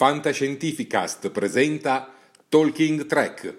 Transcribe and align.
Fantascientificast 0.00 1.28
presenta 1.28 2.10
Talking 2.48 3.04
Track. 3.04 3.56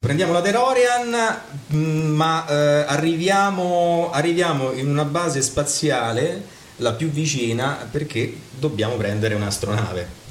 Prendiamo 0.00 0.32
la 0.32 0.40
DeLorean, 0.40 1.40
mm, 1.72 2.16
ma 2.16 2.44
eh, 2.48 2.84
arriviamo, 2.88 4.10
arriviamo 4.10 4.72
in 4.72 4.88
una 4.88 5.04
base 5.04 5.40
spaziale 5.40 6.63
la 6.76 6.92
più 6.92 7.08
vicina 7.10 7.86
perché 7.90 8.36
dobbiamo 8.58 8.96
prendere 8.96 9.34
un'astronave. 9.34 10.22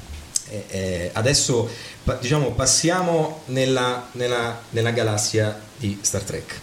Eh, 0.68 1.10
adesso 1.14 1.68
diciamo, 2.20 2.50
passiamo 2.52 3.42
nella, 3.46 4.08
nella- 4.12 4.60
nella 4.70 4.90
galassia 4.90 5.58
di 5.76 5.98
Star 6.02 6.22
Trek. 6.22 6.60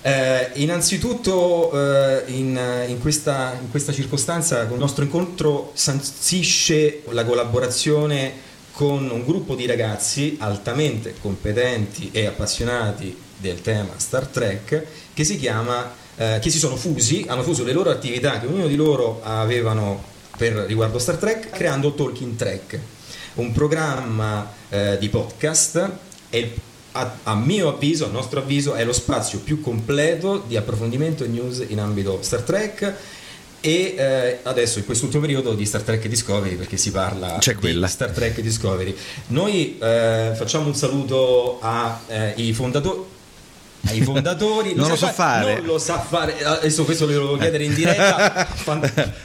Eh, 0.00 0.50
innanzitutto 0.54 1.72
eh, 1.72 2.22
in, 2.28 2.58
in 2.88 3.00
questa, 3.00 3.56
in 3.60 3.68
questa 3.70 3.92
circostanza 3.92 4.60
il 4.62 4.72
nostro 4.74 5.02
incontro 5.02 5.72
sanzisce 5.74 7.02
la 7.10 7.24
collaborazione 7.24 8.46
con 8.72 9.10
un 9.10 9.24
gruppo 9.24 9.56
di 9.56 9.66
ragazzi 9.66 10.36
altamente 10.38 11.14
competenti 11.20 12.10
e 12.12 12.26
appassionati 12.26 13.16
del 13.36 13.60
tema 13.60 13.94
Star 13.96 14.26
Trek 14.28 14.84
che 15.12 15.24
si 15.24 15.36
chiama 15.36 15.92
eh, 16.18 16.38
che 16.40 16.50
si 16.50 16.58
sono 16.58 16.76
fusi, 16.76 17.24
hanno 17.26 17.42
fuso 17.42 17.64
le 17.64 17.72
loro 17.72 17.90
attività 17.90 18.38
che 18.38 18.46
ognuno 18.46 18.66
di 18.66 18.76
loro 18.76 19.20
avevano 19.22 20.04
per 20.36 20.52
riguardo 20.52 20.98
Star 20.98 21.16
Trek 21.16 21.50
creando 21.50 21.94
Talking 21.94 22.36
Trek, 22.36 22.78
un 23.34 23.52
programma 23.52 24.52
eh, 24.68 24.96
di 24.98 25.08
podcast 25.08 25.90
è 26.28 26.50
a, 26.92 27.16
a 27.22 27.34
mio 27.34 27.68
avviso, 27.68 28.06
a 28.06 28.08
nostro 28.08 28.40
avviso, 28.40 28.74
è 28.74 28.84
lo 28.84 28.92
spazio 28.92 29.38
più 29.38 29.60
completo 29.60 30.44
di 30.46 30.56
approfondimento 30.56 31.24
e 31.24 31.28
news 31.28 31.64
in 31.68 31.78
ambito 31.78 32.18
Star 32.22 32.42
Trek 32.42 32.94
e 33.60 33.94
eh, 33.96 34.38
adesso 34.44 34.78
in 34.78 34.84
quest'ultimo 34.84 35.22
periodo 35.22 35.54
di 35.54 35.66
Star 35.66 35.82
Trek 35.82 36.06
Discovery 36.06 36.54
perché 36.54 36.76
si 36.76 36.90
parla 36.90 37.36
C'è 37.38 37.54
di 37.54 37.60
quella. 37.60 37.86
Star 37.86 38.10
Trek 38.10 38.40
Discovery. 38.40 38.96
Noi 39.28 39.78
eh, 39.80 40.32
facciamo 40.34 40.66
un 40.66 40.74
saluto 40.74 41.60
ai 41.60 42.52
fondatori. 42.52 43.16
Ai 43.88 44.02
fondatori 44.02 44.74
Non 44.74 44.88
lo 44.88 44.96
so 44.96 45.06
fare. 45.08 45.54
non 45.56 45.64
lo 45.64 45.78
sa 45.78 45.98
fare. 46.00 46.42
Adesso 46.42 46.84
questo 46.84 47.06
lo 47.06 47.12
devo 47.12 47.36
chiedere 47.36 47.64
in 47.64 47.74
diretta. 47.74 48.46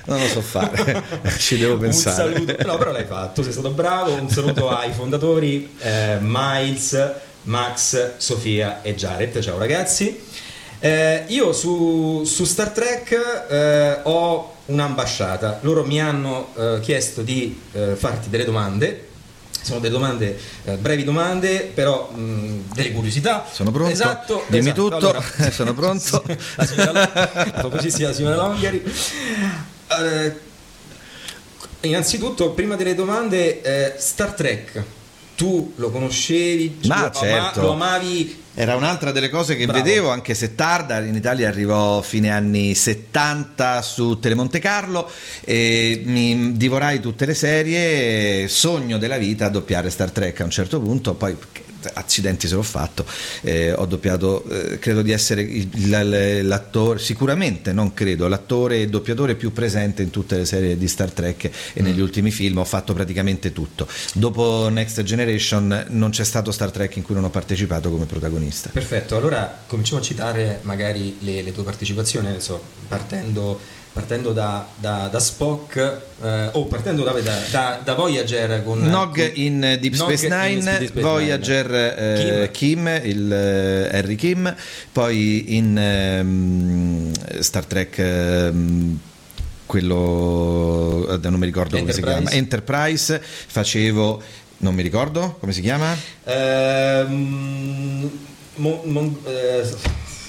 Non 0.05 0.19
lo 0.19 0.27
so 0.27 0.41
fare, 0.41 1.03
ci 1.37 1.57
devo 1.57 1.77
pensare. 1.77 2.29
un 2.29 2.33
saluto. 2.45 2.67
No 2.67 2.77
però 2.77 2.91
l'hai 2.91 3.05
fatto 3.05 3.43
sei 3.43 3.51
stato 3.51 3.69
bravo. 3.71 4.13
Un 4.13 4.29
saluto 4.29 4.69
ai 4.69 4.91
fondatori 4.91 5.75
eh, 5.79 6.17
Miles 6.19 7.11
Max 7.43 8.11
Sofia 8.17 8.81
e 8.81 8.95
Jared. 8.95 9.39
Ciao 9.41 9.57
ragazzi. 9.57 10.21
Eh, 10.79 11.23
io 11.27 11.53
su, 11.53 12.23
su 12.25 12.43
Star 12.45 12.69
Trek 12.71 13.45
eh, 13.49 13.99
ho 14.03 14.53
un'ambasciata. 14.65 15.59
Loro 15.61 15.83
mi 15.85 16.01
hanno 16.01 16.49
eh, 16.55 16.79
chiesto 16.81 17.21
di 17.21 17.59
eh, 17.73 17.95
farti 17.95 18.29
delle 18.29 18.45
domande 18.45 19.07
sono 19.63 19.79
delle 19.79 19.93
domande, 19.93 20.37
eh, 20.65 20.75
brevi 20.75 21.03
domande, 21.03 21.71
però 21.73 22.11
mh, 22.11 22.73
delle 22.73 22.91
curiosità. 22.91 23.47
Sono 23.51 23.71
pronto? 23.71 23.91
Esatto. 23.91 24.43
Dimmi 24.47 24.69
esatto. 24.69 24.81
tutto. 24.83 24.95
Allora, 24.95 25.23
Sono 25.51 25.73
pronto? 25.73 26.23
La 26.55 26.65
signora, 26.65 26.91
la 27.13 27.51
famosissima 27.61 28.11
signora 28.11 28.35
Longari. 28.35 28.83
Eh, 29.87 30.35
innanzitutto, 31.81 32.51
prima 32.51 32.75
delle 32.75 32.93
domande, 32.93 33.61
eh, 33.61 33.93
Star 33.97 34.33
Trek, 34.33 34.83
tu 35.35 35.73
lo 35.77 35.89
conoscevi? 35.89 36.79
Ma 36.85 36.95
lo, 36.99 37.05
ama- 37.05 37.13
certo. 37.13 37.61
lo 37.61 37.71
amavi? 37.71 38.42
Era 38.55 38.75
un'altra 38.75 39.11
delle 39.11 39.29
cose 39.29 39.55
che 39.55 39.65
Bravo. 39.65 39.83
vedevo, 39.83 40.09
anche 40.09 40.35
se 40.35 40.53
tarda, 40.53 40.99
in 40.99 41.15
Italia 41.15 41.47
arrivò 41.47 42.01
fine 42.03 42.29
anni 42.29 42.75
70 42.75 43.81
su 43.81 44.19
Telemonte 44.19 44.59
Carlo 44.59 45.09
e 45.41 46.03
mi 46.05 46.55
divorai 46.55 46.99
tutte 46.99 47.25
le 47.25 47.33
serie, 47.33 48.47
sogno 48.47 48.99
della 48.99 49.17
vita 49.17 49.49
doppiare 49.49 49.89
Star 49.89 50.11
Trek 50.11 50.41
a 50.41 50.43
un 50.43 50.51
certo 50.51 50.79
punto, 50.79 51.15
poi 51.15 51.35
accidenti 51.93 52.47
se 52.47 52.55
l'ho 52.55 52.61
fatto, 52.63 53.05
eh, 53.41 53.71
ho 53.73 53.85
doppiato, 53.85 54.43
eh, 54.49 54.79
credo 54.79 55.01
di 55.01 55.11
essere 55.11 55.41
il- 55.41 56.47
l'attore, 56.47 56.99
sicuramente 56.99 57.73
non 57.73 57.93
credo, 57.93 58.27
l'attore 58.27 58.81
e 58.81 58.87
doppiatore 58.87 59.35
più 59.35 59.51
presente 59.51 60.01
in 60.01 60.09
tutte 60.09 60.37
le 60.37 60.45
serie 60.45 60.77
di 60.77 60.87
Star 60.87 61.11
Trek 61.11 61.49
e 61.73 61.81
negli 61.81 61.99
ultimi 61.99 62.31
film 62.31 62.57
ho 62.59 62.65
fatto 62.65 62.93
praticamente 62.93 63.51
tutto. 63.53 63.87
Dopo 64.13 64.69
Next 64.69 65.01
Generation 65.03 65.85
non 65.89 66.09
c'è 66.11 66.23
stato 66.23 66.51
Star 66.51 66.71
Trek 66.71 66.95
in 66.95 67.03
cui 67.03 67.15
non 67.15 67.23
ho 67.23 67.29
partecipato 67.29 67.89
come 67.89 68.05
protagonista. 68.05 68.69
Perfetto, 68.71 69.15
allora 69.15 69.63
cominciamo 69.67 69.99
a 69.99 70.03
citare 70.03 70.59
magari 70.63 71.17
le, 71.19 71.41
le 71.41 71.51
tue 71.51 71.63
partecipazioni, 71.63 72.27
adesso 72.27 72.61
partendo, 72.87 73.59
partendo 73.93 74.33
da, 74.33 74.65
da- 74.75 75.07
da 75.07 75.19
Spock, 75.19 75.75
eh, 76.23 76.49
o 76.53 76.65
partendo 76.65 77.03
da, 77.03 77.13
da- 77.83 77.93
Voyager 77.93 78.63
con... 78.63 78.79
Nog 78.79 79.13
con- 79.15 79.29
in 79.35 79.59
Deep 79.79 79.93
Nog 79.93 80.11
Space 80.11 80.25
in 80.25 80.31
Nine, 80.33 80.77
Deep 80.79 80.89
Space 80.89 81.01
Voyager 81.01 81.69
Nine. 81.69 81.95
eh, 82.43 82.51
Kim. 82.51 82.87
il 83.03 83.31
eh, 83.31 83.89
Harry 83.97 84.15
Kim, 84.15 84.53
poi 84.91 85.55
in 85.55 85.77
ehm, 85.77 87.11
Star 87.39 87.65
Trek 87.65 87.97
ehm, 87.99 88.97
quello 89.67 91.07
eh, 91.09 91.29
non 91.29 91.39
mi 91.39 91.45
ricordo 91.45 91.77
come 91.77 91.91
si 91.93 91.99
Enterprise. 91.99 92.21
chiama 92.29 92.35
Enterprise 92.35 93.21
facevo 93.47 94.21
non 94.57 94.73
mi 94.75 94.81
ricordo 94.81 95.35
come 95.39 95.51
si 95.51 95.61
chiama 95.61 95.95
Ehm, 96.23 98.09
mon- 98.55 98.79
mon- 98.85 99.17
eh, 99.25 99.65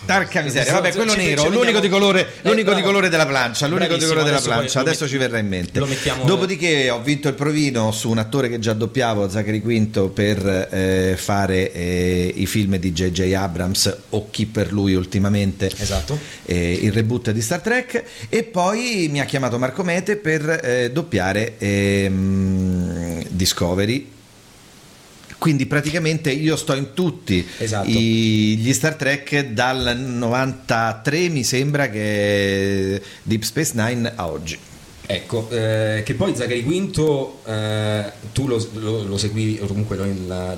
Tarca 0.04 0.42
miseria, 0.42 0.72
vabbè, 0.72 0.92
quello 0.92 1.12
ci- 1.12 1.16
nero, 1.18 1.42
ci 1.42 1.48
l'unico 1.50 1.80
di 1.80 1.88
colore, 1.88 2.20
Eh, 2.42 2.48
l'unico 2.48 2.74
di 2.74 2.82
colore 2.82 3.08
della 3.08 3.26
plancia, 3.26 3.66
l'unico 3.66 3.96
di 3.96 4.04
colore 4.04 4.24
della 4.24 4.40
plancia, 4.40 4.80
adesso 4.80 5.04
met- 5.04 5.12
ci 5.12 5.16
verrà 5.18 5.38
in 5.38 5.48
mente. 5.48 5.80
Dopodiché 6.24 6.90
ho 6.90 7.00
vinto 7.00 7.28
il 7.28 7.34
provino 7.34 7.90
su 7.92 8.10
un 8.10 8.18
attore 8.18 8.48
che 8.48 8.58
già 8.58 8.72
doppiavo, 8.74 9.28
Zachary 9.28 9.60
Quinto, 9.60 10.08
per 10.08 10.68
eh, 10.70 11.14
fare 11.16 11.72
eh, 11.72 12.32
i 12.36 12.46
film 12.46 12.76
di 12.76 12.92
J.J. 12.92 13.32
Abrams 13.34 13.96
o 14.10 14.28
chi 14.30 14.46
per 14.46 14.72
lui 14.72 14.94
ultimamente 14.94 15.70
Esatto. 15.76 16.18
eh, 16.44 16.72
il 16.82 16.92
reboot 16.92 17.30
di 17.30 17.40
Star 17.40 17.60
Trek 17.60 18.04
e 18.28 18.42
poi 18.44 19.08
mi 19.10 19.20
ha 19.20 19.24
chiamato 19.24 19.58
Marco 19.58 19.82
Mete 19.82 20.16
per 20.16 20.60
eh, 20.62 20.90
doppiare 20.92 21.54
ehm, 21.58 23.24
Discovery. 23.28 24.12
Quindi 25.44 25.66
praticamente 25.66 26.30
io 26.30 26.56
sto 26.56 26.72
in 26.72 26.94
tutti 26.94 27.46
Esatto. 27.58 27.86
i- 27.86 28.56
gli 28.56 28.72
Star 28.72 28.94
Trek 28.94 29.48
dal 29.48 29.94
93 29.98 31.28
mi 31.28 31.44
sembra 31.44 31.90
che 31.90 32.98
Deep 33.22 33.42
Space 33.42 33.72
Nine 33.74 34.10
a 34.14 34.26
oggi. 34.26 34.56
Ecco, 35.04 35.46
eh, 35.50 36.00
che 36.02 36.14
poi 36.14 36.34
Zachary 36.34 36.62
Quinto 36.62 37.42
eh, 37.44 38.10
tu 38.32 38.46
lo, 38.46 38.66
lo, 38.76 39.02
lo 39.02 39.18
seguivi, 39.18 39.58
o 39.60 39.66
comunque 39.66 39.96
lo, 39.98 40.06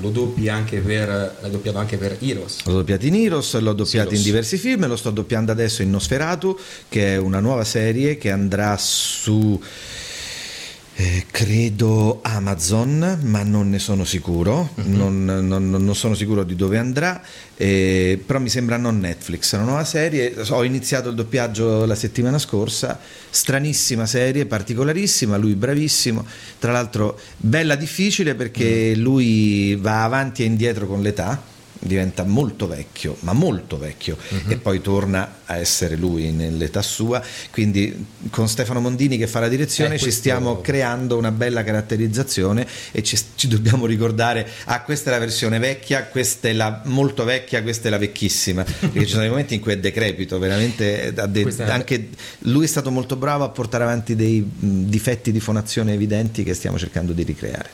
lo 0.01 0.11
doppi 0.11 0.49
anche 0.49 0.79
per, 0.79 1.09
l'hai 1.41 1.51
doppiato 1.51 1.79
anche 1.79 1.97
per 1.97 2.19
Heroes. 2.21 2.65
L'ho 2.67 2.75
doppiato 2.75 3.07
in 3.07 3.17
Heroes, 3.17 3.59
l'ho 3.59 3.73
doppiato 3.73 4.11
Heroes. 4.11 4.19
in 4.19 4.23
diversi 4.25 4.57
film, 4.57 4.87
lo 4.87 4.95
sto 4.95 5.11
doppiando 5.11 5.51
adesso 5.51 5.83
in 5.83 5.91
Nosferatu, 5.91 6.57
che 6.89 7.15
è 7.15 7.17
una 7.17 7.41
nuova 7.41 7.65
serie 7.65 8.19
che 8.19 8.31
andrà 8.31 8.77
su 8.79 9.61
eh, 10.99 11.27
credo 11.31 12.21
Amazon, 12.23 13.19
ma 13.25 13.43
non 13.43 13.69
ne 13.69 13.79
sono 13.79 14.05
sicuro, 14.05 14.71
non, 14.77 15.25
non- 15.25 15.69
non 15.69 15.95
sono 15.95 16.15
sicuro 16.15 16.43
di 16.43 16.57
dove 16.57 16.79
andrà, 16.79 17.21
eh, 17.55 18.19
però 18.25 18.39
mi 18.39 18.49
sembra 18.49 18.79
non 18.79 18.99
Netflix, 18.99 19.53
è 19.53 19.57
una 19.57 19.67
nuova 19.67 19.85
serie, 19.85 20.35
ho 20.49 20.65
iniziato 20.65 21.11
il 21.11 21.15
doppiaggio 21.15 21.85
la 21.85 21.95
settimana 21.95 22.39
scorsa, 22.39 22.99
stranissima 23.29 24.07
serie, 24.07 24.47
particolarissima, 24.47 25.37
lui 25.37 25.55
bravissimo, 25.55 26.25
tra 26.59 26.73
l'altro 26.73 27.19
bella 27.37 27.77
difficile 27.77 28.35
perché 28.35 28.95
lui 28.97 29.77
va 29.77 30.03
avanti 30.03 30.45
e 30.45 30.47
indietro 30.47 30.87
con 30.87 31.03
l'età, 31.03 31.55
diventa 31.79 32.25
molto 32.25 32.67
vecchio, 32.67 33.17
ma 33.21 33.33
molto 33.33 33.79
vecchio, 33.79 34.17
e 34.49 34.57
poi 34.57 34.81
torna 34.81 35.41
a 35.45 35.57
essere 35.57 35.97
lui 35.97 36.31
nell'età 36.33 36.83
sua. 36.83 37.23
Quindi 37.51 38.07
con 38.31 38.49
Stefano 38.49 38.81
Mondini 38.81 39.17
che 39.19 39.27
fa 39.27 39.41
la 39.41 39.49
direzione 39.49 39.95
Eh, 39.95 39.99
ci 39.99 40.11
stiamo 40.11 40.61
creando 40.61 41.17
una 41.17 41.31
bella 41.31 41.63
caratterizzazione 41.63 42.67
e 42.93 43.03
ci, 43.03 43.19
ci 43.35 43.49
dobbiamo 43.49 43.87
ricordare, 43.87 44.49
ah 44.65 44.83
questa 44.83 45.11
è 45.11 45.13
la 45.13 45.19
versione 45.21 45.59
vecchia, 45.59 46.05
questa 46.07 46.49
è 46.49 46.53
la 46.53 46.83
molto 46.87 47.25
vecchia, 47.25 47.63
questa 47.63 47.89
è 47.89 47.91
la 47.91 47.99
vecchissima, 47.99 48.65
perché 48.65 49.01
ci 49.01 49.07
sono 49.09 49.21
dei 49.21 49.31
momenti 49.31 49.55
in 49.55 49.61
cui 49.61 49.73
è 49.73 49.79
decrepito, 49.79 50.39
veramente 50.39 51.13
ha 51.17 51.27
de- 51.27 51.55
è- 51.57 51.63
anche 51.71 52.09
lui 52.41 52.65
è 52.65 52.69
stato 52.69 52.91
molto 52.91 53.17
bravo 53.17 53.45
a 53.45 53.49
portare 53.51 53.85
avanti 53.85 54.15
dei 54.17 54.41
mh, 54.41 54.85
difetti 54.85 55.31
di 55.31 55.41
fonazione 55.41 55.93
evidenti 55.93 56.43
che 56.43 56.55
stiamo 56.55 56.79
cercando 56.79 57.13
di 57.13 57.23
ricreare. 57.23 57.69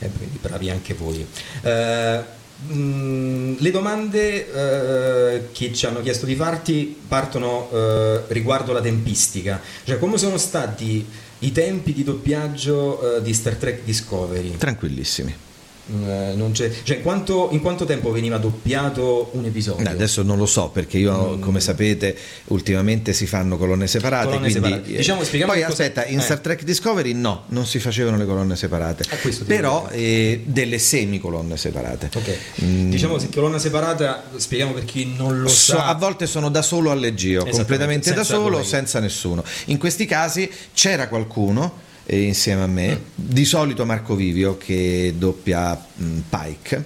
Eh, 0.00 0.08
quindi 0.16 0.38
bravi 0.40 0.70
anche 0.70 0.94
voi. 0.94 1.26
Eh, 1.62 2.36
mh, 2.66 3.56
le 3.58 3.70
domande 3.70 4.52
eh, 4.52 5.48
che 5.52 5.72
ci 5.72 5.86
hanno 5.86 6.00
chiesto 6.02 6.26
di 6.26 6.34
farti 6.34 6.96
partono 7.06 7.68
eh, 7.72 8.22
riguardo 8.28 8.72
la 8.72 8.80
tempistica, 8.80 9.60
cioè 9.84 9.98
come 9.98 10.18
sono 10.18 10.38
stati 10.38 11.06
I 11.40 11.52
tempi 11.52 11.92
di 11.92 12.02
doppiaggio 12.02 13.18
eh, 13.18 13.22
di 13.22 13.32
Star 13.32 13.54
Trek 13.54 13.84
Discovery. 13.84 14.56
Tranquillissimi. 14.56 15.46
Eh, 15.90 16.32
non 16.34 16.52
c'è- 16.52 16.70
cioè, 16.82 16.96
in 16.98 17.02
quanto, 17.02 17.48
in 17.52 17.60
quanto 17.60 17.86
tempo 17.86 18.10
veniva 18.12 18.36
doppiato 18.36 19.30
un 19.32 19.46
episodio? 19.46 19.84
No, 19.84 19.90
adesso 19.90 20.22
non 20.22 20.36
lo 20.36 20.44
so 20.44 20.68
perché 20.68 20.98
io, 20.98 21.36
Mm. 21.36 21.40
come 21.40 21.60
sapete, 21.60 22.14
ultimamente 22.48 23.12
si 23.14 23.26
fanno 23.26 23.56
colonne 23.56 23.86
separate. 23.86 24.26
Colonne 24.26 24.50
quindi, 24.50 24.68
separate. 24.68 24.92
eh, 24.92 24.96
Diciamo, 24.98 25.22
spieghiamo 25.24 25.52
poi 25.52 25.62
che 25.62 25.68
cosa- 25.68 25.82
aspetta, 25.84 26.04
in 26.06 26.18
eh. 26.18 26.22
Star 26.22 26.40
Trek 26.40 26.62
Discovery 26.64 27.12
no, 27.14 27.44
non 27.48 27.64
si 27.64 27.78
facevano 27.78 28.18
le 28.18 28.26
colonne 28.26 28.54
separate, 28.54 29.04
Eh, 29.08 29.30
però 29.46 29.88
eh, 29.90 30.42
delle 30.44 30.78
semicolonne 30.78 31.56
separate. 31.56 32.10
Ok. 32.14 32.38
Mm. 32.64 32.90
Diciamo 32.90 33.16
che 33.16 33.28
colonna 33.32 33.58
separata, 33.58 34.24
spieghiamo 34.36 34.72
per 34.74 34.84
chi 34.84 35.14
non 35.16 35.40
lo 35.40 35.48
So- 35.48 35.72
sa. 35.76 35.86
a 35.86 35.94
volte 35.94 36.26
sono 36.26 36.50
da 36.50 36.60
solo 36.62 36.90
al 36.90 36.98
leggio, 37.00 37.28
Esattamente, 37.46 37.56
completamente 37.56 38.12
da 38.12 38.24
solo, 38.24 38.42
colleghi. 38.50 38.66
senza 38.68 39.00
nessuno. 39.00 39.42
In 39.66 39.78
questi 39.78 40.04
casi 40.04 40.50
c'era 40.74 41.08
qualcuno 41.08 41.86
eh, 42.10 42.20
insieme 42.22 42.62
a 42.62 42.66
me, 42.66 42.88
Mm. 42.88 43.00
di 43.14 43.44
solito 43.44 43.84
Marco 43.84 44.14
Vivio 44.14 44.56
che 44.56 45.14
doppia 45.16 45.74
mh, 45.94 46.18
Pike. 46.28 46.84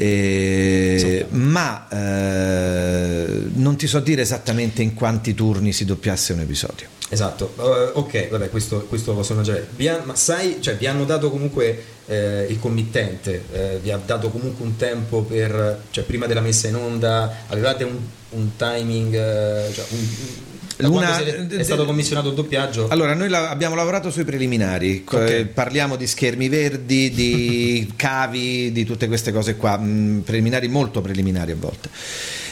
eh, 0.00 1.26
ma 1.30 1.88
eh, 1.88 3.26
non 3.54 3.76
ti 3.76 3.86
so 3.86 4.00
dire 4.00 4.22
esattamente 4.22 4.82
in 4.82 4.94
quanti 4.94 5.34
turni 5.34 5.72
si 5.72 5.84
doppiasse 5.84 6.32
un 6.32 6.40
episodio. 6.40 6.86
Esatto, 7.10 7.54
Eh, 7.58 7.90
ok, 7.94 8.28
vabbè, 8.28 8.50
questo, 8.50 8.80
questo 8.86 9.12
lo 9.12 9.18
posso 9.18 9.32
immaginare. 9.32 9.66
Vi 9.74 9.88
ha- 9.88 10.02
ma 10.04 10.14
sai, 10.14 10.58
cioè, 10.60 10.76
vi 10.76 10.86
hanno 10.86 11.04
dato 11.04 11.30
comunque 11.30 11.82
eh, 12.06 12.46
il 12.48 12.58
committente, 12.58 13.44
eh, 13.52 13.78
vi 13.82 13.90
ha 13.90 14.00
dato 14.04 14.28
comunque 14.30 14.64
un 14.64 14.76
tempo 14.76 15.22
per, 15.22 15.82
cioè 15.90 16.04
prima 16.04 16.26
della 16.26 16.40
messa 16.42 16.68
in 16.68 16.74
onda, 16.76 17.44
avevate 17.48 17.84
un, 17.84 17.96
un 18.30 18.50
timing, 18.56 19.14
eh, 19.14 19.72
cioè 19.72 19.84
un, 19.90 20.06
da 20.82 20.88
Una- 20.88 21.06
quando 21.08 21.24
siete- 21.24 21.56
è 21.56 21.62
stato 21.62 21.84
commissionato 21.84 22.28
il 22.28 22.34
doppiaggio? 22.34 22.88
Allora, 22.88 23.14
noi 23.14 23.28
la- 23.28 23.50
abbiamo 23.50 23.74
lavorato 23.74 24.10
sui 24.10 24.24
preliminari, 24.24 25.02
co- 25.04 25.16
Ok. 25.18 25.28
eh, 25.30 25.44
parliamo 25.46 25.96
di 25.96 26.06
schermi 26.06 26.48
verdi, 26.48 27.10
di 27.10 27.92
cavi, 27.96 28.70
di 28.72 28.84
tutte 28.84 29.08
queste 29.08 29.32
cose 29.32 29.56
qua, 29.56 29.76
mh, 29.76 30.22
preliminari 30.24 30.68
molto 30.68 31.00
preliminari 31.00 31.52
a 31.52 31.56
volte, 31.58 31.88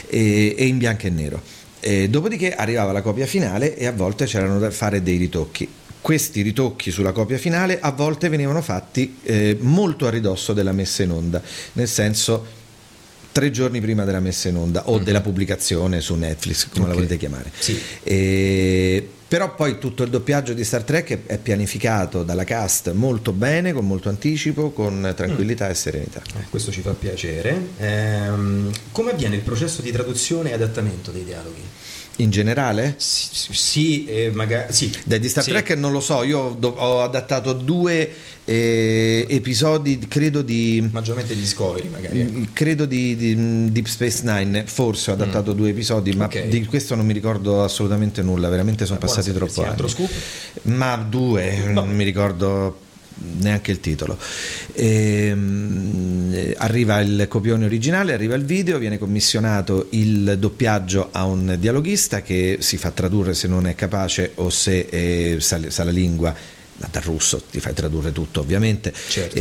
e, 0.09 0.55
e 0.57 0.65
in 0.65 0.77
bianco 0.77 1.07
e 1.07 1.09
nero. 1.09 1.41
E 1.79 2.09
dopodiché 2.09 2.53
arrivava 2.53 2.91
la 2.91 3.01
copia 3.01 3.25
finale 3.25 3.75
e 3.77 3.85
a 3.85 3.91
volte 3.91 4.25
c'erano 4.25 4.59
da 4.59 4.71
fare 4.71 5.01
dei 5.01 5.17
ritocchi. 5.17 5.67
Questi 6.01 6.41
ritocchi 6.41 6.89
sulla 6.91 7.11
copia 7.11 7.37
finale 7.37 7.79
a 7.81 7.91
volte 7.91 8.29
venivano 8.29 8.61
fatti 8.61 9.17
eh, 9.23 9.57
molto 9.59 10.05
a 10.07 10.09
ridosso 10.09 10.53
della 10.53 10.71
messa 10.71 11.03
in 11.03 11.11
onda, 11.11 11.41
nel 11.73 11.87
senso 11.87 12.45
tre 13.37 13.51
giorni 13.51 13.79
prima 13.81 14.03
della 14.03 14.19
messa 14.19 14.49
in 14.49 14.55
onda 14.55 14.89
o 14.89 14.97
della 14.97 15.21
pubblicazione 15.21 16.01
su 16.01 16.15
Netflix, 16.15 16.69
come 16.69 16.85
la 16.85 16.93
Ok. 16.93 16.95
volete 16.95 17.17
chiamare. 17.17 17.51
Sì. 17.55 17.79
E- 18.01 19.07
però 19.27 19.53
poi 19.53 19.77
tutto 19.77 20.01
il 20.01 20.09
doppiaggio 20.09 20.53
di 20.53 20.63
Star 20.63 20.81
Trek 20.81 21.25
è, 21.27 21.37
pianificato 21.37 22.23
dalla 22.23 22.45
cast 22.45 22.93
molto 22.93 23.33
bene, 23.33 23.73
con 23.73 23.85
molto 23.85 24.09
anticipo, 24.09 24.71
con 24.71 25.13
tranquillità 25.15 25.69
e 25.69 25.75
serenità. 25.75 26.21
Eh, 26.35 26.45
questo 26.49 26.71
ci 26.71 26.81
fa 26.81 26.93
piacere. 26.93 27.61
Ehm, 27.77 28.71
come 28.91 29.11
avviene 29.11 29.35
il 29.35 29.41
processo 29.41 29.83
di 29.83 29.91
traduzione 29.91 30.49
e 30.49 30.53
adattamento 30.53 31.11
dei 31.11 31.23
dialoghi? 31.23 31.61
In 32.19 32.29
generale? 32.31 32.95
Sì, 32.97 33.27
sì, 33.53 34.05
eh, 34.07 34.31
magari 34.33 34.73
sì. 34.73 34.91
Dai, 35.05 35.19
di 35.19 35.29
Star 35.29 35.43
Sì. 35.43 35.51
Trek 35.51 35.71
non 35.77 35.91
lo 35.91 35.99
so, 35.99 36.23
io 36.23 36.55
do- 36.57 36.69
ho 36.75 37.01
adattato 37.01 37.53
due 37.53 38.11
eh, 38.43 39.25
episodi, 39.29 39.99
credo 40.07 40.41
di... 40.41 40.87
maggiormente 40.91 41.35
di 41.35 41.41
Discovery 41.41 41.87
magari. 41.89 42.21
ecco. 42.21 42.37
Mm, 42.39 42.43
Credo 42.53 42.85
di, 42.85 43.15
di, 43.15 43.35
mm, 43.35 43.67
Deep 43.67 43.85
Space 43.85 44.21
Nine, 44.23 44.63
forse 44.65 45.11
ho 45.11 45.13
adattato 45.13 45.53
due 45.53 45.69
episodi, 45.69 46.11
ma 46.13 46.23
Mm. 46.25 46.27
Ok. 46.27 46.47
di 46.47 46.65
questo 46.65 46.95
non 46.95 47.05
mi 47.05 47.13
ricordo 47.13 47.63
assolutamente 47.63 48.21
nulla, 48.23 48.49
veramente 48.49 48.85
sono 48.85 48.97
buono 48.97 49.13
passati 49.13 49.35
troppo 49.35 49.61
anni. 49.61 49.69
Altro 49.69 49.87
scoop? 49.87 50.09
Ma 50.63 50.95
due, 50.95 51.65
non 51.67 51.89
mi 51.95 52.03
ricordo 52.03 52.79
neanche 53.39 53.71
il 53.71 53.79
titolo. 53.79 54.17
Ehm, 54.73 56.31
eh, 56.33 56.55
arriva 56.57 56.99
il 56.99 57.25
copione 57.27 57.65
originale, 57.65 58.13
arriva 58.13 58.35
il 58.35 58.45
video, 58.45 58.77
viene 58.77 58.97
commissionato 58.97 59.87
il 59.91 60.37
doppiaggio 60.37 61.09
a 61.11 61.25
un 61.25 61.55
dialoghista 61.59 62.21
che 62.21 62.57
si 62.59 62.77
fa 62.77 62.91
tradurre 62.91 63.33
se 63.33 63.47
non 63.47 63.67
è 63.67 63.75
capace 63.75 64.31
o 64.35 64.49
se 64.49 64.87
eh, 64.89 65.37
sa, 65.39 65.59
sa 65.69 65.83
la 65.83 65.91
lingua. 65.91 66.56
Dal 66.77 67.01
russo 67.01 67.41
ti 67.49 67.59
fai 67.59 67.73
tradurre 67.73 68.11
tutto 68.11 68.39
ovviamente, 68.39 68.93
Certo. 69.09 69.35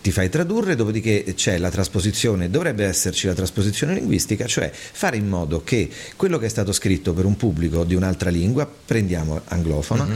ti 0.00 0.10
fai 0.10 0.30
tradurre, 0.30 0.74
dopodiché 0.74 1.34
c'è 1.34 1.58
la 1.58 1.68
trasposizione, 1.70 2.48
dovrebbe 2.48 2.84
esserci 2.86 3.26
la 3.26 3.34
trasposizione 3.34 3.92
linguistica, 3.92 4.46
cioè 4.46 4.70
fare 4.72 5.18
in 5.18 5.28
modo 5.28 5.62
che 5.62 5.88
quello 6.16 6.38
che 6.38 6.46
è 6.46 6.48
stato 6.48 6.72
scritto 6.72 7.12
per 7.12 7.26
un 7.26 7.36
pubblico 7.36 7.84
di 7.84 7.94
un'altra 7.94 8.30
lingua, 8.30 8.66
prendiamo 8.86 9.40
anglofono, 9.48 10.08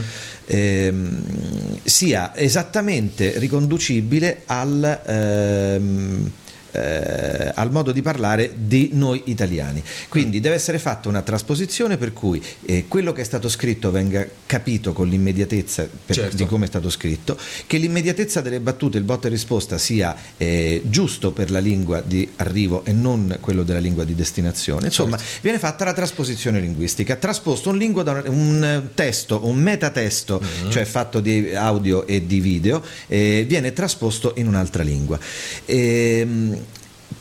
ehm, 0.46 1.80
sia 1.84 2.34
esattamente 2.36 3.38
riconducibile 3.38 4.42
al... 4.46 5.00
ehm, 5.04 6.30
eh, 6.72 7.52
al 7.54 7.70
modo 7.70 7.92
di 7.92 8.02
parlare 8.02 8.52
di 8.56 8.90
noi 8.92 9.22
italiani. 9.26 9.82
Quindi 10.08 10.40
deve 10.40 10.54
essere 10.54 10.78
fatta 10.78 11.08
una 11.08 11.22
trasposizione 11.22 11.96
per 11.96 12.12
cui 12.12 12.42
eh, 12.66 12.86
quello 12.88 13.12
che 13.12 13.22
è 13.22 13.24
stato 13.24 13.48
scritto 13.48 13.90
venga 13.90 14.26
capito 14.46 14.92
con 14.92 15.08
l'immediatezza 15.08 15.88
Certo. 16.06 16.36
di 16.36 16.46
come 16.46 16.64
è 16.64 16.68
stato 16.68 16.90
scritto, 16.90 17.36
che 17.66 17.78
l'immediatezza 17.78 18.40
delle 18.40 18.60
battute, 18.60 18.98
il 18.98 19.04
botta 19.04 19.28
e 19.28 19.30
risposta 19.30 19.78
sia 19.78 20.14
eh, 20.36 20.82
giusto 20.84 21.32
per 21.32 21.50
la 21.50 21.58
lingua 21.58 22.02
di 22.04 22.28
arrivo 22.36 22.84
e 22.84 22.92
non 22.92 23.38
quello 23.40 23.62
della 23.62 23.78
lingua 23.78 24.04
di 24.04 24.14
destinazione. 24.14 24.86
Insomma, 24.86 25.18
viene 25.40 25.58
fatta 25.58 25.84
la 25.84 25.92
trasposizione 25.92 26.60
linguistica, 26.60 27.16
trasposto 27.16 27.70
un, 27.70 27.78
lingua 27.78 28.02
da 28.02 28.22
un, 28.26 28.88
testo, 28.94 29.46
un 29.46 29.56
metatesto, 29.56 30.42
cioè 30.68 30.84
fatto 30.84 31.20
di 31.20 31.54
audio 31.54 32.06
e 32.06 32.26
di 32.26 32.40
video, 32.40 32.82
viene 33.06 33.72
trasposto 33.72 34.34
in 34.36 34.46
un'altra 34.46 34.82
lingua. 34.82 35.18
Ehm, 35.66 36.59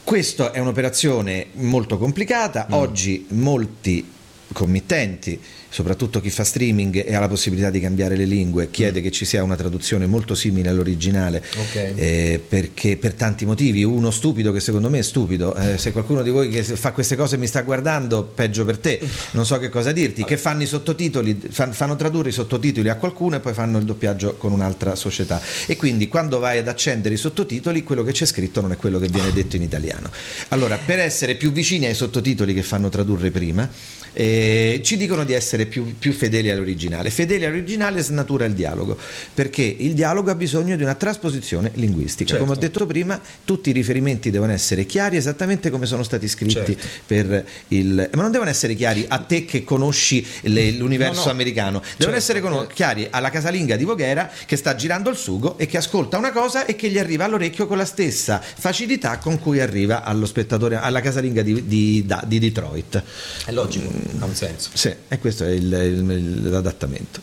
questa 0.10 0.50
è 0.50 0.58
un'operazione 0.58 1.50
molto 1.58 2.00
complicata, 2.00 2.66
oggi 2.72 3.28
molti 3.30 4.12
committenti, 4.52 5.40
soprattutto 5.70 6.20
chi 6.20 6.30
fa 6.30 6.44
streaming 6.44 7.06
e 7.06 7.14
ha 7.16 7.20
la 7.20 7.28
possibilità 7.28 7.70
di 7.70 7.80
cambiare 7.80 8.16
le 8.16 8.26
lingue, 8.26 8.70
chiede 8.72 9.02
che 9.02 9.12
ci 9.12 9.26
sia 9.26 9.44
una 9.44 9.56
traduzione 9.56 10.06
molto 10.08 10.34
simile 10.36 10.70
all'originale 10.70 11.44
Ok. 11.58 11.76
eh, 11.96 12.42
perché 12.48 12.98
per 12.98 13.14
tanti 13.14 13.46
motivi, 13.46 13.84
uno 13.84 14.12
stupido 14.12 14.52
che 14.52 14.60
secondo 14.60 14.90
me 14.90 15.00
è 15.00 15.04
stupido, 15.04 15.56
eh, 15.56 15.78
se 15.78 15.92
qualcuno 15.92 16.22
di 16.24 16.30
voi 16.30 16.50
che 16.50 16.64
fa 16.64 16.92
queste 16.92 17.16
cose 17.16 17.38
mi 17.38 17.48
sta 17.48 17.62
guardando, 17.62 18.24
peggio 18.24 18.66
per 18.66 18.78
te, 18.78 19.00
non 19.32 19.46
so 19.46 19.58
che 19.60 19.70
cosa 19.70 19.92
dirti, 19.92 20.24
che 20.24 20.38
fanno 20.38 20.64
i 20.64 20.66
sottotitoli, 20.66 21.40
fan- 21.50 21.74
fanno 21.74 21.96
tradurre 21.96 22.30
i 22.30 22.34
sottotitoli 22.34 22.90
a 22.90 22.96
qualcuno 22.96 23.36
e 23.36 23.40
poi 23.40 23.54
fanno 23.54 23.78
il 23.78 23.86
doppiaggio 23.86 24.36
con 24.36 24.52
un'altra 24.52 24.96
società. 24.96 25.42
E 25.68 25.76
quindi 25.76 26.08
quando 26.08 26.40
vai 26.40 26.58
ad 26.58 26.68
accendere 26.68 27.14
i 27.14 27.18
sottotitoli 27.18 27.84
quello 27.84 28.04
che 28.04 28.12
c'è 28.12 28.26
scritto 28.26 28.62
non 28.62 28.72
è 28.72 28.78
quello 28.78 29.00
che 29.00 29.08
viene 29.08 29.32
detto 29.32 29.56
in 29.56 29.62
italiano. 29.62 30.10
Allora, 30.50 30.78
per 30.84 31.00
essere 31.00 31.36
più 31.36 31.52
vicini 31.52 31.86
ai 31.86 31.94
sottotitoli 31.94 32.54
che 32.54 32.64
fanno 32.64 32.90
tradurre 32.90 33.32
prima, 33.32 33.70
eh, 34.14 34.82
ci 34.84 34.98
dicono 34.98 35.24
di 35.24 35.34
essere 35.34 35.66
più, 35.66 35.98
più 35.98 36.12
fedeli 36.14 36.50
all'originale. 36.50 37.10
Fedeli 37.10 37.46
all'originale 37.46 38.02
snatura 38.02 38.46
il 38.46 38.54
dialogo, 38.54 38.98
perché 39.34 39.64
il 39.64 39.94
dialogo 39.94 40.32
ha 40.32 40.36
bisogno 40.36 40.76
di 40.76 40.84
una 40.84 40.96
trasposizione 40.96 41.72
linguistica. 41.76 42.32
Certo. 42.32 42.44
Come 42.46 42.56
ho 42.58 42.60
detto 42.60 42.86
prima, 42.86 43.20
tutti 43.46 43.70
i 43.70 43.74
riferimenti 43.74 44.30
devono 44.32 44.52
essere 44.52 44.86
chiari 44.86 45.18
esattamente 45.18 45.70
come 45.70 45.86
sono 45.86 46.04
stati 46.04 46.28
scritti 46.28 46.54
Certo. 46.76 46.88
per 47.06 47.46
il... 47.70 48.10
Ma 48.14 48.22
non 48.22 48.32
devono 48.32 48.50
essere 48.50 48.76
chiari 48.76 49.06
a 49.08 49.20
te 49.20 49.46
che 49.46 49.64
conosci 49.64 50.26
le- 50.42 50.72
l'universo 50.72 51.20
No, 51.20 51.26
no. 51.26 51.32
americano, 51.32 51.80
devono 51.80 51.96
Certo. 51.98 52.16
essere 52.16 52.42
cono- 52.42 52.68
chiari 52.68 53.08
alla 53.10 53.30
casalinga 53.30 53.76
di 53.76 53.84
Voghera 53.84 54.30
che 54.46 54.56
sta 54.56 54.76
girando 54.76 55.10
il 55.10 55.16
sugo 55.18 55.58
e 55.58 55.66
che 55.66 55.78
ascolta 55.78 56.18
una 56.18 56.32
cosa 56.32 56.66
e 56.66 56.76
che 56.76 56.90
gli 56.90 56.98
arriva 56.98 57.26
all'orecchio 57.26 57.68
con 57.68 57.78
la 57.78 57.86
stessa 57.86 58.42
facilità 58.42 59.18
con 59.18 59.40
cui 59.40 59.60
arriva 59.60 60.04
allo 60.04 60.26
spettatore, 60.26 60.76
alla 60.78 61.02
casalinga 61.02 61.42
di, 61.42 61.66
di- 61.66 62.06
di 62.28 62.40
Detroit. 62.40 63.04
È 63.46 63.52
logico, 63.52 63.92
ha 64.20 64.26
un 64.26 64.36
senso. 64.36 64.70
Sì, 64.74 64.94
e 65.08 65.20
questo 65.20 65.44
è 65.46 65.50
il- 65.50 65.64
il- 65.72 66.50
l'adattamento. 66.50 67.22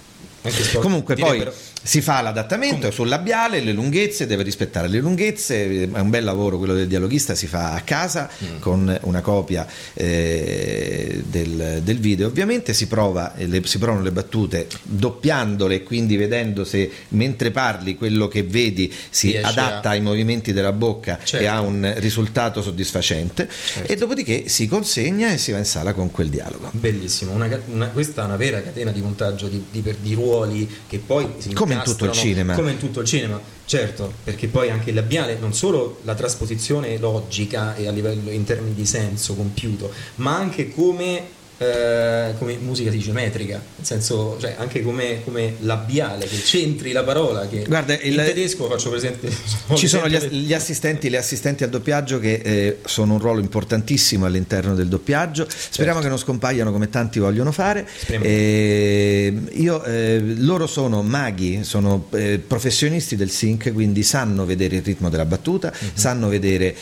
Comunque 0.80 1.14
poi 1.16 1.32
direbbero- 1.32 1.54
si 1.86 2.00
fa 2.00 2.20
l'adattamento 2.20 2.90
sul 2.90 3.06
labiale, 3.08 3.60
le 3.60 3.70
lunghezze, 3.72 4.26
deve 4.26 4.42
rispettare 4.42 4.88
le 4.88 4.98
lunghezze, 4.98 5.88
è 5.92 5.98
un 6.00 6.10
bel 6.10 6.24
lavoro 6.24 6.58
quello 6.58 6.74
del 6.74 6.88
dialoghista, 6.88 7.34
si 7.36 7.46
fa 7.46 7.72
a 7.74 7.80
casa 7.82 8.28
Mm. 8.42 8.58
con 8.58 8.98
una 9.02 9.20
copia 9.20 9.66
eh, 9.94 11.22
del, 11.26 11.80
del 11.82 11.98
video, 11.98 12.26
ovviamente 12.26 12.72
si, 12.74 12.86
prova, 12.88 13.34
eh, 13.36 13.46
le- 13.46 13.64
si 13.64 13.78
provano 13.78 14.02
le 14.02 14.10
battute 14.10 14.66
doppiandole, 14.82 15.82
quindi 15.84 16.16
vedendo 16.16 16.64
se 16.64 16.90
mentre 17.10 17.50
parli 17.50 17.96
quello 17.96 18.26
che 18.28 18.42
vedi 18.42 18.92
si 19.10 19.30
Riesci 19.30 19.46
adatta 19.46 19.88
a- 19.90 19.92
ai 19.92 20.00
movimenti 20.00 20.52
della 20.52 20.72
bocca 20.72 21.18
e 21.20 21.24
Certo. 21.24 21.48
ha 21.48 21.60
un 21.60 21.92
risultato 21.98 22.62
soddisfacente 22.62 23.48
Certo. 23.48 23.92
e 23.92 23.96
dopodiché 23.96 24.48
si 24.48 24.66
consegna 24.66 25.32
e 25.32 25.38
si 25.38 25.52
va 25.52 25.58
in 25.58 25.64
sala 25.64 25.92
con 25.92 26.10
quel 26.10 26.28
dialogo. 26.28 26.70
Bellissimo, 26.72 27.32
una 27.32 27.44
una- 27.66 27.88
questa 27.88 28.22
è 28.22 28.24
una 28.24 28.36
vera 28.36 28.60
catena 28.60 28.90
di 28.90 29.00
montaggio 29.00 29.46
di, 29.48 29.64
di 29.70 29.84
di 30.00 30.14
ruoli 30.14 30.68
che 30.88 30.98
poi 30.98 31.26
si 31.38 31.52
Come 31.52 31.75
in 31.76 31.82
tutto 31.84 32.04
il 32.04 32.12
cinema. 32.12 32.54
Come 32.54 32.72
in 32.72 32.78
tutto 32.78 33.00
il 33.00 33.06
cinema, 33.06 33.40
certo, 33.64 34.12
perché 34.24 34.48
poi 34.48 34.70
anche 34.70 34.90
il 34.90 34.96
labiale, 34.96 35.38
non 35.38 35.52
solo 35.52 36.00
la 36.04 36.14
trasposizione 36.14 36.98
logica 36.98 37.74
e 37.74 37.86
a 37.86 37.90
livello 37.90 38.30
in 38.30 38.44
termini 38.44 38.74
di 38.74 38.86
senso 38.86 39.34
compiuto, 39.34 39.92
ma 40.16 40.36
anche 40.36 40.72
come 40.72 41.34
eh, 41.58 42.34
come 42.38 42.56
musica 42.60 42.90
si 42.90 42.98
dice 42.98 43.12
metrica, 43.12 43.54
nel 43.76 43.86
senso, 43.86 44.36
cioè 44.40 44.56
anche 44.58 44.82
come, 44.82 45.22
come 45.24 45.54
labiale, 45.60 46.26
che 46.26 46.36
c'entri 46.42 46.92
la 46.92 47.02
parola. 47.04 47.46
Che 47.48 47.64
Guarda, 47.66 47.94
in 48.00 48.12
il- 48.12 48.16
tedesco 48.24 48.68
faccio 48.68 48.90
presente. 48.90 49.28
Ci 49.74 49.86
sono 49.88 50.08
gli, 50.08 50.16
gli 50.18 50.52
assistenti, 50.54 51.08
le 51.08 51.16
assistenti 51.18 51.64
al 51.64 51.70
doppiaggio 51.70 52.18
che 52.18 52.34
eh, 52.44 52.78
sono 52.84 53.14
un 53.14 53.18
ruolo 53.20 53.40
importantissimo 53.40 54.26
all'interno 54.26 54.74
del 54.74 54.88
doppiaggio. 54.88 55.46
Speriamo 55.48 56.00
che 56.00 56.08
non 56.08 56.18
scompaiano 56.18 56.72
come 56.72 56.88
tanti 56.90 57.18
vogliono 57.18 57.52
fare. 57.52 57.86
Eh, 58.06 59.34
io, 59.52 59.82
eh, 59.84 60.20
loro 60.38 60.66
sono 60.66 61.02
maghi, 61.02 61.64
sono 61.64 62.08
eh, 62.12 62.38
professionisti 62.44 63.16
del 63.16 63.30
sync, 63.30 63.72
quindi 63.72 64.02
sanno 64.02 64.44
vedere 64.44 64.76
il 64.76 64.82
ritmo 64.82 65.08
della 65.08 65.24
battuta, 65.24 65.72
sanno 65.94 66.28
vedere 66.28 66.74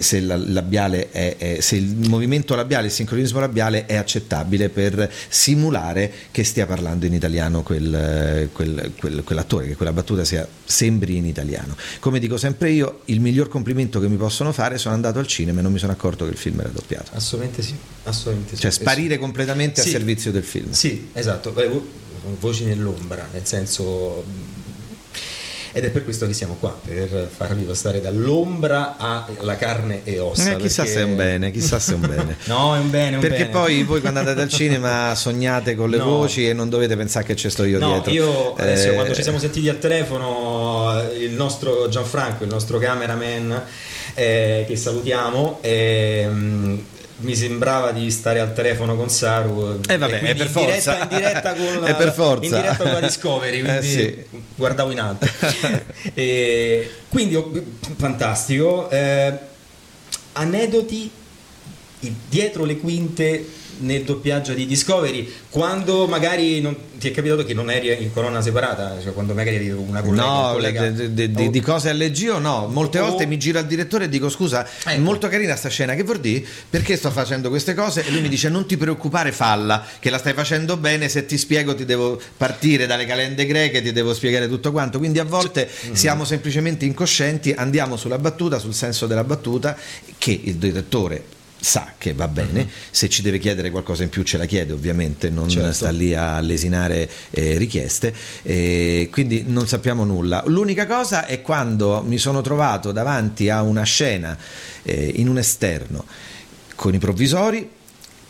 se, 0.00 0.20
la- 0.20 0.36
labiale 0.36 1.10
è- 1.10 1.36
è- 1.36 1.60
se 1.60 1.76
il 1.76 1.96
movimento 2.08 2.54
labiale, 2.54 2.86
il 2.86 2.92
sincronismo 2.92 3.40
labiale 3.40 3.86
è 3.86 3.96
accettabile 4.20 4.68
per 4.68 5.10
simulare 5.28 6.12
che 6.30 6.44
stia 6.44 6.66
parlando 6.66 7.06
in 7.06 7.14
italiano 7.14 7.62
quel- 7.62 8.50
quel- 8.52 8.92
quel- 8.98 9.24
quell'attore, 9.24 9.66
che 9.66 9.76
quella 9.76 9.92
battuta 9.92 10.24
sia, 10.24 10.46
sembri 10.64 11.16
in 11.16 11.26
italiano. 11.26 11.74
Come 11.98 12.18
dico 12.18 12.36
sempre 12.36 12.70
io, 12.70 13.00
il 13.06 13.20
miglior 13.20 13.48
complimento 13.48 13.98
che 13.98 14.08
mi 14.08 14.16
possono 14.16 14.52
fare 14.52 14.78
sono 14.78 14.94
andato 14.94 15.18
al 15.18 15.26
cinema 15.26 15.60
e 15.60 15.62
non 15.62 15.72
mi 15.72 15.78
sono 15.78 15.92
accorto 15.92 16.24
che 16.26 16.32
il 16.32 16.36
film 16.36 16.60
era 16.60 16.68
doppiato. 16.68 17.10
Assolutamente 17.14 17.62
sì, 17.62 17.74
assolutamente 18.04 18.54
sì. 18.56 18.60
Cioè 18.62 18.70
sparire 18.70 19.18
completamente 19.18 19.80
Sì. 19.80 19.88
a 19.88 19.92
servizio 19.92 20.30
del 20.30 20.44
film. 20.44 20.70
Sì, 20.72 21.08
esatto, 21.12 21.52
voci 22.38 22.64
nell'ombra, 22.64 23.26
nel 23.32 23.46
senso... 23.46 24.58
Ed 25.72 25.84
è 25.84 25.90
per 25.90 26.02
questo 26.02 26.26
che 26.26 26.32
siamo 26.32 26.56
qua, 26.58 26.76
per 26.84 27.28
farvi 27.32 27.62
passare 27.62 28.00
dall'ombra 28.00 28.96
alla 28.98 29.56
carne 29.56 30.00
e 30.02 30.18
ossa. 30.18 30.52
Eh, 30.52 30.56
chissà 30.56 30.82
perché- 30.82 30.98
se 30.98 31.04
è 31.04 31.04
un 31.04 31.14
bene, 31.16 31.50
chissà 31.52 31.78
se 31.78 31.92
è 31.92 31.94
un 31.94 32.00
bene. 32.00 32.36
No, 32.46 32.74
è 32.74 32.78
un 32.80 32.90
bene, 32.90 33.10
è 33.10 33.14
un 33.14 33.20
Perché 33.20 33.36
bene. 33.46 33.50
poi 33.50 33.82
voi 33.84 34.00
quando 34.00 34.18
andate 34.18 34.40
al 34.40 34.48
cinema 34.48 35.14
sognate 35.14 35.76
con 35.76 35.88
le 35.88 35.98
No. 35.98 36.04
voci 36.06 36.48
e 36.48 36.52
non 36.54 36.68
dovete 36.68 36.96
pensare 36.96 37.24
che 37.24 37.36
ci 37.36 37.48
sto 37.50 37.62
io 37.64 37.78
No, 37.78 37.88
dietro. 37.92 38.10
io 38.10 38.54
adesso 38.54 38.88
Eh, 38.88 38.94
quando 38.94 39.14
ci 39.14 39.22
siamo 39.22 39.38
sentiti 39.38 39.68
al 39.68 39.78
telefono, 39.78 41.00
eh, 41.08 41.18
il 41.24 41.32
nostro 41.34 41.88
Gianfranco, 41.88 42.42
il 42.42 42.50
nostro 42.50 42.78
cameraman, 42.78 43.62
eh, 44.14 44.64
che 44.66 44.74
salutiamo, 44.76 45.58
ehm, 45.60 46.84
mi 47.20 47.34
sembrava 47.34 47.92
di 47.92 48.10
stare 48.10 48.40
al 48.40 48.52
telefono 48.52 48.96
con 48.96 49.08
Saru. 49.10 49.80
Eh, 49.88 49.98
vabbè, 49.98 50.14
e 50.14 50.20
è 50.20 50.34
per 50.34 50.46
in 50.46 50.52
diretta, 50.52 50.98
in 51.02 51.08
diretta 51.08 51.54
con 51.54 51.80
la, 51.80 51.86
È 51.86 51.96
per 51.96 52.12
forza. 52.12 52.44
in 52.56 52.62
diretta 52.62 52.82
con 52.82 52.92
la 52.92 53.00
Discovery, 53.00 53.58
Eh, 53.58 53.62
quindi 53.62 53.86
sì. 53.86 54.24
guardavo 54.56 54.90
in 54.90 55.00
alto. 55.00 55.26
E 56.14 56.90
quindi 57.08 57.38
fantastico. 57.96 58.88
Eh, 58.90 59.32
aneddoti 60.32 61.10
dietro 62.28 62.64
le 62.64 62.76
quinte 62.78 63.46
nel 63.80 64.02
doppiaggio 64.04 64.52
di 64.54 64.66
Discovery 64.66 65.30
quando 65.50 66.06
magari 66.06 66.60
non, 66.60 66.76
ti 66.98 67.08
è 67.08 67.12
capitato 67.12 67.44
che 67.44 67.54
non 67.54 67.70
eri 67.70 68.02
in 68.02 68.12
colonna 68.12 68.40
separata 68.40 68.98
cioè 69.02 69.12
quando 69.12 69.34
magari 69.34 69.56
eri 69.56 69.70
una 69.70 70.00
collega, 70.02 70.26
un 70.26 70.42
No, 70.46 70.52
collega 70.52 70.90
de- 70.90 71.12
de- 71.14 71.30
de- 71.30 71.46
o- 71.46 71.50
di 71.50 71.60
cose 71.60 71.88
all'GO 71.90 72.38
no, 72.38 72.68
molte 72.68 72.98
o- 72.98 73.06
volte 73.08 73.26
mi 73.26 73.38
giro 73.38 73.58
al 73.58 73.66
direttore 73.66 74.04
e 74.04 74.08
dico 74.08 74.28
scusa, 74.28 74.64
è 74.64 74.90
Ecco. 74.92 75.00
molto 75.02 75.28
carina 75.28 75.56
sta 75.56 75.68
scena, 75.68 75.94
che 75.94 76.02
vuol 76.02 76.20
dire? 76.20 76.44
Perché 76.68 76.96
sto 76.96 77.10
facendo 77.10 77.48
queste 77.48 77.74
cose? 77.74 78.04
E 78.06 78.10
lui 78.10 78.20
mi 78.20 78.28
dice 78.28 78.48
non 78.48 78.66
ti 78.66 78.76
preoccupare 78.76 79.32
falla, 79.32 79.84
che 79.98 80.10
la 80.10 80.18
stai 80.18 80.32
facendo 80.34 80.76
bene, 80.76 81.08
se 81.08 81.26
ti 81.26 81.36
spiego 81.38 81.74
ti 81.74 81.84
devo 81.84 82.20
partire 82.36 82.86
dalle 82.86 83.06
calende 83.06 83.46
greche, 83.46 83.82
ti 83.82 83.92
devo 83.92 84.12
spiegare 84.14 84.48
tutto 84.48 84.70
quanto, 84.72 84.98
quindi 84.98 85.18
a 85.18 85.24
volte 85.24 85.68
Mm. 85.88 85.92
siamo 85.94 86.24
semplicemente 86.24 86.84
incoscienti, 86.84 87.52
andiamo 87.52 87.96
sulla 87.96 88.18
battuta, 88.18 88.58
sul 88.58 88.74
senso 88.74 89.06
della 89.06 89.24
battuta, 89.24 89.76
che 90.18 90.38
il 90.44 90.56
direttore 90.56 91.24
sa 91.60 91.92
che 91.98 92.14
va 92.14 92.26
bene, 92.28 92.68
se 92.90 93.08
ci 93.08 93.22
deve 93.22 93.38
chiedere 93.38 93.70
qualcosa 93.70 94.02
in 94.02 94.08
più 94.08 94.22
ce 94.22 94.38
la 94.38 94.46
chiede 94.46 94.72
ovviamente, 94.72 95.30
non. 95.30 95.48
Certo. 95.48 95.72
sta 95.72 95.90
lì 95.90 96.14
a 96.14 96.40
lesinare 96.40 97.08
eh, 97.30 97.58
richieste, 97.58 98.14
eh, 98.42 99.08
quindi 99.10 99.44
non 99.46 99.66
sappiamo 99.66 100.04
nulla. 100.04 100.42
L'unica 100.46 100.86
cosa 100.86 101.26
è 101.26 101.42
quando 101.42 102.02
mi 102.06 102.18
sono 102.18 102.40
trovato 102.40 102.92
davanti 102.92 103.50
a 103.50 103.62
una 103.62 103.82
scena 103.82 104.36
eh, 104.82 105.12
in 105.16 105.28
un 105.28 105.38
esterno 105.38 106.04
con 106.74 106.94
i 106.94 106.98
provvisori 106.98 107.78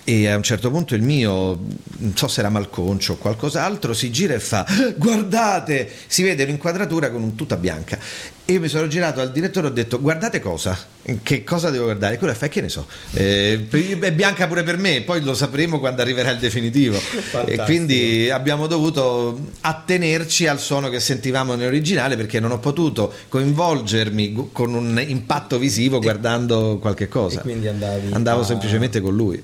e 0.04 0.28
a 0.28 0.37
un 0.37 0.42
certo 0.42 0.71
punto 0.71 0.95
il 0.95 1.02
mio, 1.02 1.59
non 1.99 2.16
so 2.16 2.26
se 2.28 2.40
era 2.40 2.49
malconcio 2.49 3.12
o 3.14 3.16
qualcos'altro, 3.16 3.92
si 3.92 4.11
gira 4.11 4.35
e 4.35 4.40
fa 4.40 4.66
guardate, 4.97 5.88
si 6.07 6.23
vede 6.23 6.45
un'inquadratura 6.45 7.11
con 7.11 7.23
un 7.23 7.35
tutta 7.35 7.57
bianca. 7.57 7.99
E 8.45 8.54
io 8.54 8.61
mi 8.61 8.69
sono 8.69 8.88
girato 8.88 9.21
al 9.21 9.30
direttore 9.30 9.69
e 9.69 9.71
ho 9.71 9.73
detto 9.73 10.00
guardate 10.00 10.40
cosa, 10.40 10.76
che 11.23 11.45
cosa 11.45 11.71
devo 11.71 11.85
guardare? 11.85 12.14
E 12.14 12.19
quello 12.19 12.35
fa 12.35 12.49
che 12.49 12.61
ne 12.61 12.69
so, 12.69 12.85
eh, 13.12 13.64
è 14.00 14.12
bianca 14.12 14.49
pure 14.49 14.64
per 14.64 14.76
me, 14.76 15.02
poi 15.02 15.23
lo 15.23 15.35
sapremo 15.35 15.78
quando 15.78 16.02
arriverà 16.02 16.30
il 16.30 16.38
definitivo. 16.38 16.97
E 17.21 17.21
Fantastico. 17.23 17.64
quindi 17.64 18.28
abbiamo 18.30 18.66
dovuto 18.66 19.38
attenerci 19.61 20.47
al 20.49 20.59
suono 20.59 20.88
che 20.88 20.99
sentivamo 20.99 21.54
nell'originale 21.54 22.16
perché 22.16 22.40
non 22.40 22.50
ho 22.50 22.59
potuto 22.59 23.12
coinvolgermi 23.28 24.49
con 24.52 24.75
un 24.75 25.02
impatto 25.07 25.59
visivo 25.59 26.00
guardando 26.00 26.78
qualche 26.80 27.07
cosa. 27.09 27.38
e 27.40 27.42
quindi 27.42 27.69
andavi 27.69 28.12
Andavo 28.12 28.40
a- 28.40 28.45
semplicemente 28.45 29.00
con 29.00 29.14
lui. 29.14 29.40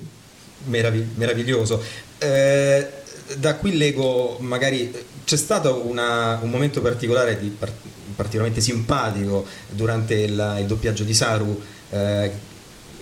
Meravi- 0.67 1.07
meraviglioso. 1.15 1.81
Eh, 2.17 2.87
da 3.37 3.55
qui 3.55 3.75
leggo 3.77 4.37
magari 4.39 4.93
c'è 5.25 5.35
stato 5.37 5.85
una- 5.85 6.39
un 6.41 6.49
momento 6.49 6.81
particolare 6.81 7.37
di 7.39 7.47
par- 7.49 7.71
particolarmente 8.15 8.61
simpatico 8.61 9.45
durante 9.69 10.13
il, 10.15 10.57
il 10.59 10.65
doppiaggio 10.65 11.03
di 11.03 11.13
Saru 11.13 11.61
eh, 11.89 12.31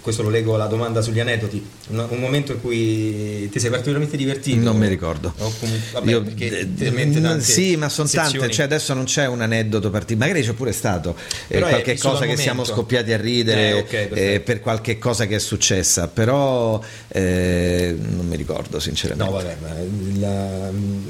questo 0.06 0.22
lo 0.22 0.30
leggo 0.30 0.54
alla 0.54 0.68
domanda 0.68 1.02
sugli 1.02 1.20
aneddoti 1.20 1.66
un, 1.88 2.06
un 2.10 2.20
momento 2.20 2.52
in 2.52 2.62
cui 2.62 3.50
ti 3.52 3.60
sei 3.60 3.72
particolarmente 3.72 4.16
divertito 4.16 4.62
Non 4.62 4.78
mi 4.78 4.88
ricordo. 4.88 5.34
O 5.40 5.52
comunque- 5.60 5.92
vabbè, 5.94 6.10
Io- 6.12 6.22
perché 6.22 6.60
eh, 6.60 6.74
talmente 6.76 7.20
mm, 7.20 7.24
tante 7.24 7.44
sì, 7.44 7.76
ma 7.76 7.90
sono 7.90 8.08
tante, 8.08 8.52
cioè 8.52 8.66
adesso 8.66 8.94
non 8.94 9.06
c'è 9.06 9.26
un 9.26 9.42
aneddoto 9.42 9.90
particolare, 9.90 10.32
magari 10.32 10.48
c'è 10.48 10.54
pure 10.56 10.74
stato 10.74 11.16
eh, 11.48 11.58
qualche 11.60 11.98
cosa 11.98 12.28
che 12.28 12.38
siamo 12.38 12.64
scoppiati 12.64 13.14
a 13.14 13.18
ridere 13.18 13.68
Eh, 13.70 13.74
ok, 13.80 13.94
eh, 14.14 14.40
per 14.42 14.60
qualche 14.60 15.00
cosa 15.00 15.26
che 15.26 15.38
è 15.38 15.40
successa, 15.40 16.08
però 16.08 16.80
eh, 17.08 17.96
non 17.98 18.28
mi 18.28 18.36
ricordo 18.36 18.80
sinceramente. 18.80 19.32
No, 19.32 19.38
vabbè, 19.38 19.58
ma 19.60 19.80
il- 19.80 20.70
mm, 20.72 21.08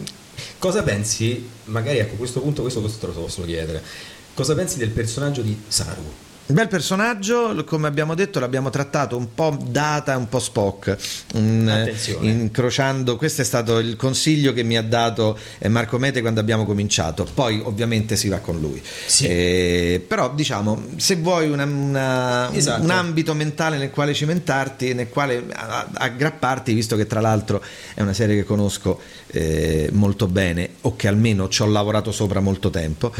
cosa 0.57 0.83
pensi? 0.83 1.45
Magari 1.65 1.97
ecco, 1.97 2.13
a 2.13 2.17
questo 2.17 2.39
punto, 2.39 2.61
questo 2.61 2.79
te 2.81 3.05
lo 3.07 3.11
posso 3.11 3.43
chiedere. 3.43 3.81
Cosa 4.33 4.55
pensi 4.55 4.77
del 4.77 4.89
personaggio 4.89 5.41
di 5.41 5.57
Saru? 5.67 6.23
Bel 6.47 6.67
personaggio, 6.67 7.63
come 7.65 7.87
abbiamo 7.87 8.13
detto, 8.13 8.39
l'abbiamo 8.39 8.69
trattato 8.69 9.17
un 9.17 9.33
po' 9.33 9.57
data, 9.67 10.15
un 10.15 10.29
po' 10.29 10.37
Spock, 10.37 10.89
Attenzione. 11.33 12.29
incrociando. 12.29 13.15
Questo 13.15 13.41
è 13.41 13.43
stato 13.43 13.79
il 13.79 13.95
consiglio 13.95 14.53
che 14.53 14.61
mi 14.61 14.77
ha 14.77 14.83
dato 14.83 15.35
eh, 15.57 15.69
Marco 15.69 15.97
Mete 15.97 16.21
quando 16.21 16.39
abbiamo 16.39 16.63
cominciato. 16.63 17.25
Poi, 17.33 17.59
ovviamente, 17.63 18.15
si 18.15 18.29
va 18.29 18.37
con 18.37 18.59
lui. 18.59 18.79
Sì. 19.07 19.25
Eh, 19.25 20.05
però, 20.07 20.35
diciamo, 20.35 20.83
se 20.97 21.15
vuoi 21.15 21.49
una- 21.49 21.63
una- 21.63 22.47
un- 22.51 22.55
Esatto. 22.55 22.83
un 22.83 22.91
ambito 22.91 23.33
mentale 23.33 23.77
nel 23.79 23.89
quale 23.89 24.13
cimentarti, 24.13 24.93
nel 24.93 25.09
quale 25.09 25.43
aggrapparti, 25.93 26.73
visto 26.75 26.95
che 26.95 27.07
tra 27.07 27.21
l'altro 27.21 27.59
è 27.95 28.01
una 28.03 28.13
serie 28.13 28.35
che 28.35 28.43
conosco 28.43 28.99
eh, 29.31 29.89
molto 29.93 30.27
bene 30.27 30.69
o 30.81 30.95
che 30.95 31.07
almeno 31.07 31.49
ci 31.49 31.63
ho 31.63 31.65
lavorato 31.65 32.11
sopra 32.11 32.39
molto 32.39 32.69
tempo. 32.69 33.11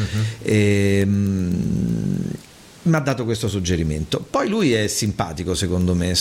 Ehm, 0.43 2.23
mi 2.85 2.95
ha 2.95 2.99
dato 2.99 3.23
questo 3.25 3.47
suggerimento. 3.47 4.25
Poi 4.27 4.47
lui 4.49 4.73
è 4.73 4.87
simpatico, 4.87 5.53
secondo 5.55 5.93
me. 5.93 6.13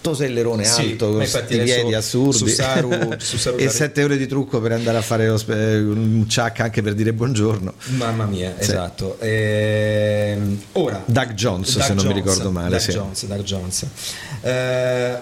Sto 0.00 0.14
sellerone 0.14 0.64
Sì, 0.64 0.92
alto, 0.92 1.06
ma 1.06 1.12
con 1.14 1.20
infatti 1.22 1.44
sti 1.46 1.54
adesso 1.60 1.74
piedi 1.80 1.94
assurdi 1.94 2.36
su 2.38 2.46
Saru- 2.46 3.16
su 3.18 3.36
Saru 3.36 3.56
e 3.56 3.68
7 3.68 4.00
euro 4.00 4.14
di 4.14 4.28
trucco 4.28 4.60
per 4.60 4.70
andare 4.70 4.96
a 4.96 5.00
fare 5.02 5.26
un 5.28 6.24
ciak 6.28 6.60
anche 6.60 6.82
per 6.82 6.94
dire 6.94 7.12
buongiorno. 7.12 7.74
Mamma 7.96 8.24
mia, 8.26 8.54
Sì. 8.58 8.62
esatto. 8.70 9.18
Ehm, 9.18 10.60
ora, 10.74 11.02
Doug 11.04 11.32
Jones, 11.34 11.72
Doug 11.72 11.82
se 11.84 11.94
non 11.94 12.06
mi 12.06 12.12
Jones, 12.12 12.24
ricordo 12.26 12.50
male. 12.52 12.68
Doug 12.70 12.80
sì. 12.80 12.90
Jones, 12.92 13.26
Doug 13.26 13.42
Jones. 13.42 13.86
Eh, 14.42 15.18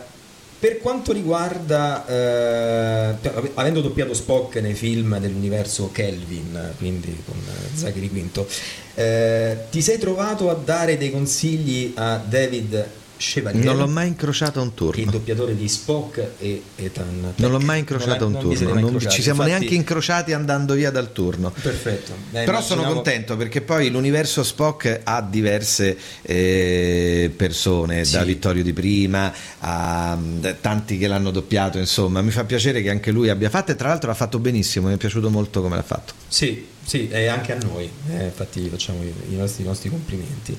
per 0.58 0.78
quanto 0.78 1.12
riguarda, 1.12 2.06
eh, 2.06 3.14
avendo 3.54 3.80
doppiato 3.80 4.14
Spock 4.14 4.56
nei 4.56 4.74
film 4.74 5.18
dell'universo 5.18 5.90
Kelvin, 5.92 6.74
quindi 6.78 7.16
con 7.24 7.36
eh, 7.36 7.76
Zachary 7.76 8.08
Quinto, 8.08 8.46
eh, 8.94 9.66
ti 9.70 9.82
sei 9.82 9.98
trovato 9.98 10.48
a 10.50 10.54
dare 10.54 10.96
dei 10.96 11.10
consigli 11.10 11.92
a 11.94 12.16
David 12.16 12.88
Chevalier? 13.16 13.64
Non 13.64 13.76
l'ho 13.78 13.86
mai 13.88 14.08
incrociato 14.08 14.58
a 14.58 14.62
un 14.62 14.68
il 14.68 14.74
turno. 14.74 15.10
doppiatore 15.10 15.56
di 15.56 15.68
Spock 15.68 16.24
e 16.38 16.62
Ethan 16.76 17.32
Non 17.36 17.50
l'ho 17.50 17.60
mai 17.60 17.78
incrociato 17.80 18.24
a 18.24 18.26
un 18.26 18.32
Non- 18.32 18.42
non 18.44 18.54
turno, 18.54 18.68
non 18.74 18.78
incrociati. 18.84 19.14
ci 19.14 19.22
siamo 19.22 19.42
Infatti- 19.42 19.58
neanche 19.60 19.74
incrociati 19.76 20.32
andando 20.32 20.74
via 20.74 20.90
dal 20.90 21.12
turno. 21.12 21.50
Perfetto. 21.50 22.12
Eh, 22.32 22.44
Però 22.44 22.60
sono 22.60 22.80
immaginavo- 22.82 22.92
contento 22.94 23.36
perché 23.36 23.60
poi 23.62 23.90
l'universo 23.90 24.42
Spock 24.42 25.00
ha 25.04 25.22
diverse 25.22 25.96
eh, 26.22 27.32
persone, 27.34 28.04
Sì. 28.04 28.12
da 28.12 28.24
Vittorio 28.24 28.62
Di 28.62 28.72
Prima 28.72 29.32
a 29.60 30.18
tanti 30.60 30.98
che 30.98 31.06
l'hanno 31.06 31.30
doppiato, 31.30 31.78
insomma, 31.78 32.20
mi 32.22 32.30
fa 32.30 32.44
piacere 32.44 32.82
che 32.82 32.90
anche 32.90 33.10
lui 33.10 33.28
abbia 33.28 33.50
fatto 33.50 33.72
e 33.72 33.76
tra 33.76 33.88
l'altro 33.88 34.08
l'ha 34.08 34.14
fatto 34.16 34.38
benissimo, 34.38 34.88
mi 34.88 34.94
è 34.94 34.96
piaciuto 34.96 35.30
molto 35.30 35.62
come 35.62 35.76
l'ha 35.76 35.82
fatto. 35.82 36.12
Sì, 36.28 36.66
sì, 36.86 37.08
e 37.08 37.26
anche 37.26 37.52
a 37.52 37.56
noi, 37.56 37.90
eh, 38.10 38.24
infatti 38.26 38.68
facciamo 38.68 39.02
i, 39.02 39.12
i 39.30 39.36
nostri, 39.36 39.64
i 39.64 39.66
nostri 39.66 39.90
complimenti. 39.90 40.56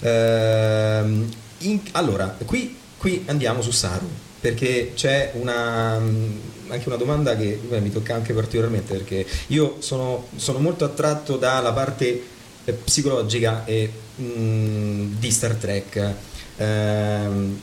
Ehm, 0.00 1.28
in- 1.58 1.80
allora, 1.92 2.36
qui, 2.44 2.76
qui 2.96 3.24
andiamo 3.26 3.62
su 3.62 3.70
Saru. 3.70 4.08
perché 4.40 4.92
c'è 4.94 5.32
una, 5.34 5.92
anche 5.96 6.84
una 6.86 6.96
domanda 6.96 7.36
che 7.36 7.60
beh, 7.68 7.80
mi 7.80 7.90
tocca 7.90 8.14
anche 8.14 8.32
particolarmente 8.32 8.94
perché 8.94 9.26
io 9.48 9.76
sono, 9.80 10.28
sono 10.36 10.58
molto 10.58 10.84
attratto 10.86 11.36
dalla 11.36 11.72
parte 11.72 12.22
eh, 12.64 12.72
psicologica 12.72 13.64
e, 13.66 13.90
mh, 14.16 15.18
di 15.18 15.30
Star 15.30 15.54
Trek. 15.54 16.14
Ehm, 16.56 17.60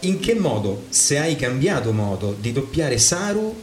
in 0.00 0.18
che 0.18 0.34
modo, 0.34 0.84
se 0.88 1.18
hai 1.18 1.36
cambiato 1.36 1.92
modo 1.92 2.34
di 2.38 2.52
doppiare 2.52 2.98
Saru 2.98 3.62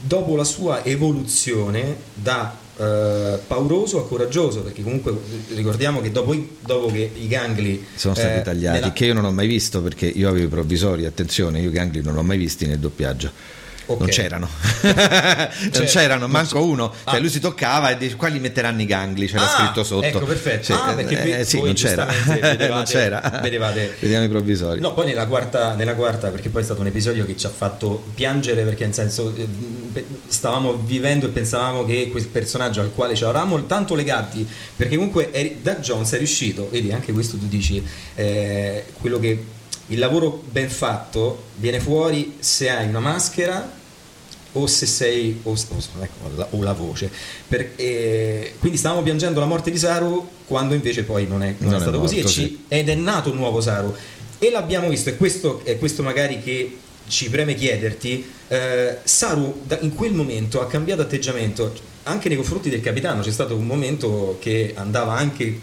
dopo 0.00 0.36
la 0.36 0.44
sua 0.44 0.84
evoluzione 0.84 1.96
da 2.14 2.56
eh, 2.78 3.38
pauroso 3.46 3.98
a 3.98 4.06
coraggioso, 4.06 4.60
perché 4.62 4.82
comunque 4.82 5.12
ricordiamo 5.54 6.00
che 6.00 6.10
dopo, 6.12 6.32
i, 6.32 6.48
dopo 6.60 6.86
che 6.92 7.10
i 7.14 7.26
gangli 7.26 7.84
sono 7.94 8.14
stati 8.14 8.38
eh, 8.38 8.42
tagliati, 8.42 8.78
nella- 8.80 8.92
che 8.92 9.06
io 9.06 9.14
non 9.14 9.24
ho 9.24 9.32
mai 9.32 9.46
visto 9.48 9.82
perché 9.82 10.06
io 10.06 10.28
avevo 10.28 10.46
i 10.46 10.48
provvisori, 10.48 11.04
attenzione, 11.04 11.60
io 11.60 11.68
i 11.68 11.72
gangli 11.72 12.00
non 12.00 12.14
l'ho 12.14 12.22
mai 12.22 12.38
visti 12.38 12.66
nel 12.66 12.78
doppiaggio. 12.78 13.56
Ok. 13.90 13.98
Non 14.00 14.08
c'erano, 14.08 14.48
non 14.82 15.70
Cioè, 15.72 15.86
c'erano, 15.86 16.20
non 16.20 16.30
manco 16.30 16.58
c'è- 16.58 16.64
uno. 16.64 16.92
Cioè, 17.04 17.14
Ah. 17.16 17.18
lui 17.18 17.30
si 17.30 17.40
toccava 17.40 17.90
e 17.90 17.96
dice: 17.96 18.16
Qua 18.16 18.28
li 18.28 18.38
metteranno 18.38 18.82
i 18.82 18.84
gangli, 18.84 19.26
c'era 19.26 19.44
Ah, 19.50 19.56
scritto 19.56 19.82
sotto. 19.82 20.04
ecco, 20.04 20.26
perfetto. 20.26 20.64
Sì, 20.64 20.72
Ah, 20.72 20.92
perché 20.94 21.16
qui 21.18 21.32
eh, 21.32 21.44
sì, 21.44 21.60
non 21.62 21.72
c'era. 21.72 22.04
vedevate- 22.26 22.68
non 22.68 22.84
c'era. 22.84 23.40
vedevate- 23.42 23.96
Vediamo 23.98 24.24
i 24.24 24.28
provvisori. 24.28 24.80
No, 24.80 24.92
poi 24.92 25.06
nella 25.06 25.26
quarta, 25.26 25.74
nella 25.74 25.94
quarta, 25.94 26.28
perché 26.28 26.50
poi 26.50 26.60
è 26.60 26.64
stato 26.64 26.80
un 26.82 26.86
episodio 26.88 27.24
che 27.24 27.34
ci 27.36 27.46
ha 27.46 27.50
fatto 27.50 28.04
piangere 28.14 28.62
perché 28.64 28.84
nel 28.84 28.94
senso 28.94 29.32
eh, 29.34 30.04
stavamo 30.28 30.74
vivendo 30.84 31.26
e 31.26 31.30
pensavamo 31.30 31.84
che 31.86 32.08
quel 32.10 32.26
personaggio 32.26 32.80
al 32.82 32.92
quale 32.94 33.14
ci 33.14 33.24
eravamo 33.24 33.64
tanto 33.66 33.94
legati, 33.94 34.46
perché 34.76 34.96
comunque 34.96 35.32
eri- 35.32 35.58
da 35.62 35.76
Jones 35.76 36.12
è 36.12 36.18
riuscito, 36.18 36.68
vedi 36.70 36.92
anche 36.92 37.12
questo 37.12 37.36
tu 37.38 37.46
dici, 37.48 37.82
eh, 38.14 38.84
quello 39.00 39.18
che 39.18 39.44
il 39.90 39.98
lavoro 39.98 40.42
ben 40.50 40.68
fatto 40.68 41.44
viene 41.56 41.80
fuori 41.80 42.36
se 42.40 42.68
hai 42.68 42.86
una 42.88 42.98
maschera 43.00 43.76
o 44.52 44.66
se 44.66 44.86
sei 44.86 45.40
o, 45.42 45.50
o- 45.52 46.02
ecco, 46.02 46.30
la, 46.36 46.46
o 46.50 46.62
la 46.62 46.72
voce. 46.72 47.10
Per- 47.46 47.72
eh, 47.76 48.54
quindi 48.58 48.78
stavamo 48.78 49.02
piangendo 49.02 49.40
la 49.40 49.46
morte 49.46 49.70
di 49.70 49.78
Saru 49.78 50.26
quando 50.46 50.74
invece 50.74 51.02
poi 51.04 51.26
non 51.26 51.42
è, 51.42 51.54
non 51.58 51.70
Non 51.70 51.74
è 51.74 51.76
è 51.76 51.80
stato 51.80 51.98
così 52.00 52.14
e 52.14 52.22
morto, 52.22 52.30
ci- 52.32 52.40
sì. 52.42 52.64
ed 52.68 52.88
è 52.88 52.94
nato 52.94 53.30
un 53.30 53.36
nuovo 53.36 53.60
Saru. 53.60 53.94
E 54.38 54.50
l'abbiamo 54.50 54.88
visto 54.88 55.08
e 55.10 55.16
questo 55.16 55.60
è 55.64 55.78
questo 55.78 56.02
magari 56.02 56.40
che 56.42 56.76
ci 57.08 57.28
preme 57.30 57.54
chiederti 57.54 58.24
eh, 58.48 58.98
Saru 59.02 59.62
da- 59.64 59.78
in 59.80 59.94
quel 59.94 60.12
momento 60.12 60.60
ha 60.60 60.66
cambiato 60.66 61.02
atteggiamento 61.02 61.72
anche 62.04 62.28
nei 62.28 62.36
confronti 62.36 62.70
del 62.70 62.80
capitano. 62.80 63.20
C'è 63.22 63.30
stato 63.32 63.54
un 63.56 63.66
momento 63.66 64.38
che 64.40 64.72
andava 64.76 65.12
anche 65.14 65.60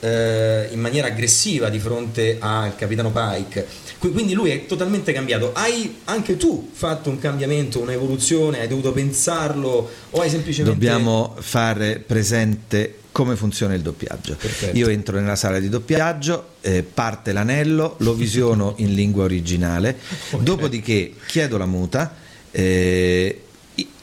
eh, 0.00 0.68
in 0.72 0.80
maniera 0.80 1.08
aggressiva 1.08 1.68
di 1.68 1.78
fronte 1.78 2.36
al 2.38 2.76
capitano 2.76 3.10
Pike. 3.10 3.66
Qui- 3.98 4.12
Quindi 4.12 4.32
lui 4.34 4.50
è 4.50 4.66
totalmente 4.66 5.12
cambiato. 5.12 5.52
Hai 5.54 6.00
anche 6.04 6.36
tu 6.36 6.70
fatto 6.72 7.10
un 7.10 7.18
cambiamento, 7.18 7.80
un'evoluzione? 7.80 8.60
Hai 8.60 8.68
dovuto 8.68 8.92
pensarlo 8.92 9.90
o 10.10 10.20
hai 10.20 10.30
semplicemente. 10.30 10.78
Dobbiamo 10.78 11.34
fare 11.40 11.98
presente 12.04 12.94
come 13.10 13.34
funziona 13.34 13.74
il 13.74 13.80
doppiaggio. 13.82 14.36
Perfetto. 14.36 14.76
Io 14.78 14.88
entro 14.88 15.18
nella 15.18 15.34
sala 15.34 15.58
di 15.58 15.68
doppiaggio, 15.68 16.50
eh, 16.60 16.84
parte 16.84 17.32
l'anello, 17.32 17.96
lo 17.98 18.14
visiono 18.14 18.74
in 18.76 18.94
lingua 18.94 19.24
originale, 19.24 19.96
Ok. 20.30 20.42
dopodiché 20.42 21.14
chiedo 21.26 21.58
la 21.58 21.66
muta, 21.66 22.14
eh, 22.52 23.42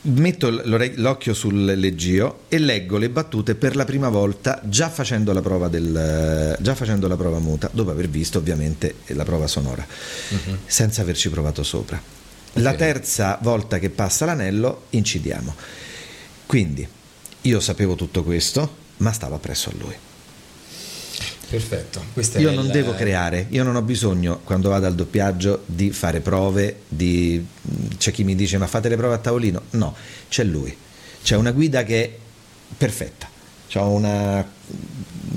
metto 0.07 0.49
l'occhio 0.95 1.33
sul 1.33 1.65
leggio 1.65 2.41
e 2.47 2.57
leggo 2.59 2.97
le 2.97 3.09
battute 3.09 3.55
per 3.55 3.75
la 3.75 3.85
prima 3.85 4.09
volta 4.09 4.61
già 4.63 4.89
facendo 4.89 5.33
la 5.33 5.41
prova, 5.41 5.67
del, 5.67 6.57
già 6.59 6.75
facendo 6.75 7.07
la 7.07 7.15
prova 7.15 7.39
muta, 7.39 7.69
dopo 7.71 7.89
aver 7.91 8.07
visto 8.09 8.37
ovviamente 8.37 8.95
la 9.07 9.23
prova 9.23 9.47
sonora, 9.47 9.85
Mhm. 10.29 10.59
senza 10.65 11.01
averci 11.01 11.29
provato 11.29 11.63
sopra. 11.63 12.01
La 12.59 12.71
Ok. 12.71 12.75
terza 12.77 13.37
volta 13.41 13.79
che 13.79 13.89
passa 13.89 14.25
l'anello 14.25 14.83
incidiamo. 14.91 15.53
Quindi 16.45 16.87
io 17.41 17.59
sapevo 17.59 17.95
tutto 17.95 18.23
questo, 18.23 18.75
ma 18.97 19.11
stavo 19.11 19.35
appresso 19.35 19.69
a 19.69 19.73
lui. 19.77 19.93
Perfetto. 21.49 22.03
Questo 22.13 22.39
Io 22.39 22.51
non 22.51 22.65
il- 22.65 22.71
devo 22.71 22.93
creare, 22.95 23.45
io 23.49 23.63
non 23.63 23.75
ho 23.75 23.81
bisogno 23.81 24.39
quando 24.43 24.69
vado 24.69 24.87
al 24.87 24.95
doppiaggio 24.95 25.63
di 25.65 25.91
fare 25.91 26.19
prove, 26.19 26.81
di... 26.87 27.45
c'è 27.97 28.11
chi 28.11 28.23
mi 28.23 28.35
dice 28.35 28.57
ma 28.57 28.67
fate 28.67 28.89
le 28.89 28.95
prove 28.97 29.13
a 29.13 29.17
tavolino, 29.19 29.61
no, 29.71 29.95
c'è 30.27 30.43
lui, 30.43 30.75
c'è 31.23 31.35
una 31.35 31.51
guida 31.51 31.83
che 31.83 32.03
è 32.03 32.11
perfetta, 32.77 33.29
c'è 33.69 33.79
una, 33.79 34.45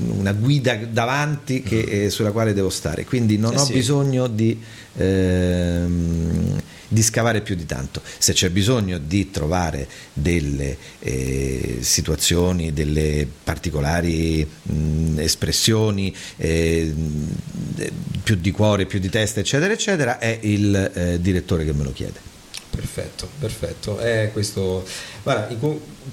una 0.08 0.32
guida 0.32 0.76
davanti 0.76 1.62
che- 1.62 2.04
eh, 2.04 2.10
sulla 2.10 2.32
quale 2.32 2.54
devo 2.54 2.70
stare, 2.70 3.04
quindi 3.04 3.36
non 3.36 3.52
Eh 3.52 3.58
ho 3.58 3.64
sì. 3.64 3.72
bisogno 3.74 4.26
di, 4.28 4.58
ehm, 4.96 6.60
di 6.88 7.02
scavare 7.02 7.42
più 7.42 7.54
di 7.54 7.66
tanto, 7.66 8.00
se 8.18 8.32
c'è 8.32 8.48
bisogno 8.50 8.98
di 8.98 9.30
trovare 9.30 9.86
delle 10.12 10.76
eh, 11.00 11.78
situazioni, 11.80 12.72
delle 12.72 13.28
particolari 13.44 14.48
mh, 14.62 15.18
espressioni, 15.18 16.14
eh, 16.36 16.94
più 18.22 18.36
di 18.36 18.50
cuore, 18.50 18.86
più 18.86 18.98
di 18.98 19.10
testa, 19.10 19.40
eccetera, 19.40 19.72
eccetera, 19.72 20.18
è 20.18 20.38
il 20.42 20.74
eh, 20.94 21.20
direttore 21.20 21.64
che 21.64 21.72
me 21.72 21.84
lo 21.84 21.92
chiede. 21.92 22.26
Perfetto, 22.70 23.28
perfetto. 23.38 23.98
È 23.98 24.30
questo. 24.32 24.86
Guarda, 25.22 25.52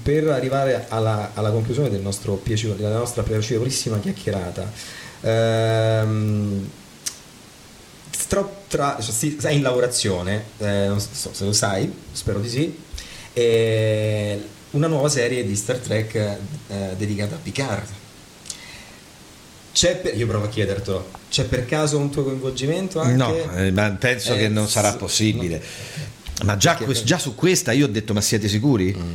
per 0.02 0.28
arrivare 0.30 0.86
alla, 0.90 1.32
alla 1.34 1.52
conclusione 1.52 1.90
del 1.90 2.02
nostro 2.02 2.36
piacevole- 2.36 2.82
della 2.82 2.98
nostra 2.98 3.22
piacevolissima 3.22 4.00
chiacchierata, 4.00 4.72
ehm, 5.22 6.70
tra, 8.28 8.50
tra- 8.68 8.98
cioè, 9.02 9.14
sei 9.38 9.56
in 9.58 9.62
lavorazione, 9.62 10.44
eh, 10.60 10.88
non 10.88 11.00
so 11.00 11.30
se 11.34 11.44
lo 11.46 11.54
sai, 11.54 11.92
spero 12.12 12.40
di 12.40 12.50
sì, 12.50 12.78
eh, 13.34 14.42
una 14.72 14.88
nuova 14.88 15.10
serie 15.10 15.46
di 15.46 15.56
Star 15.56 15.78
Trek 15.78 16.16
eh, 16.16 16.38
dedicata 16.98 17.36
a 17.36 17.40
Picard. 17.42 17.88
C'è 19.72 19.98
per- 19.98 20.16
io 20.16 20.26
provo 20.26 20.46
a 20.46 20.50
chiedertelo, 20.50 21.10
c'è 21.30 21.44
per 21.46 21.66
caso 21.66 21.98
un 21.98 22.10
tuo 22.10 22.24
coinvolgimento 22.24 23.00
anche? 23.02 23.16
No, 23.16 23.52
eh, 23.58 23.72
ma 23.72 23.90
penso 23.92 24.34
Eh, 24.34 24.38
che 24.38 24.48
non 24.48 24.68
sarà 24.70 24.94
possibile. 24.94 25.58
no. 25.58 26.46
Ma 26.46 26.58
già, 26.58 26.78
già 27.04 27.18
su 27.18 27.36
questa 27.36 27.72
io 27.74 27.86
ho 27.86 27.90
detto 27.90 28.14
ma 28.14 28.22
siete 28.22 28.48
sicuri? 28.48 28.96
Mm. 28.98 29.14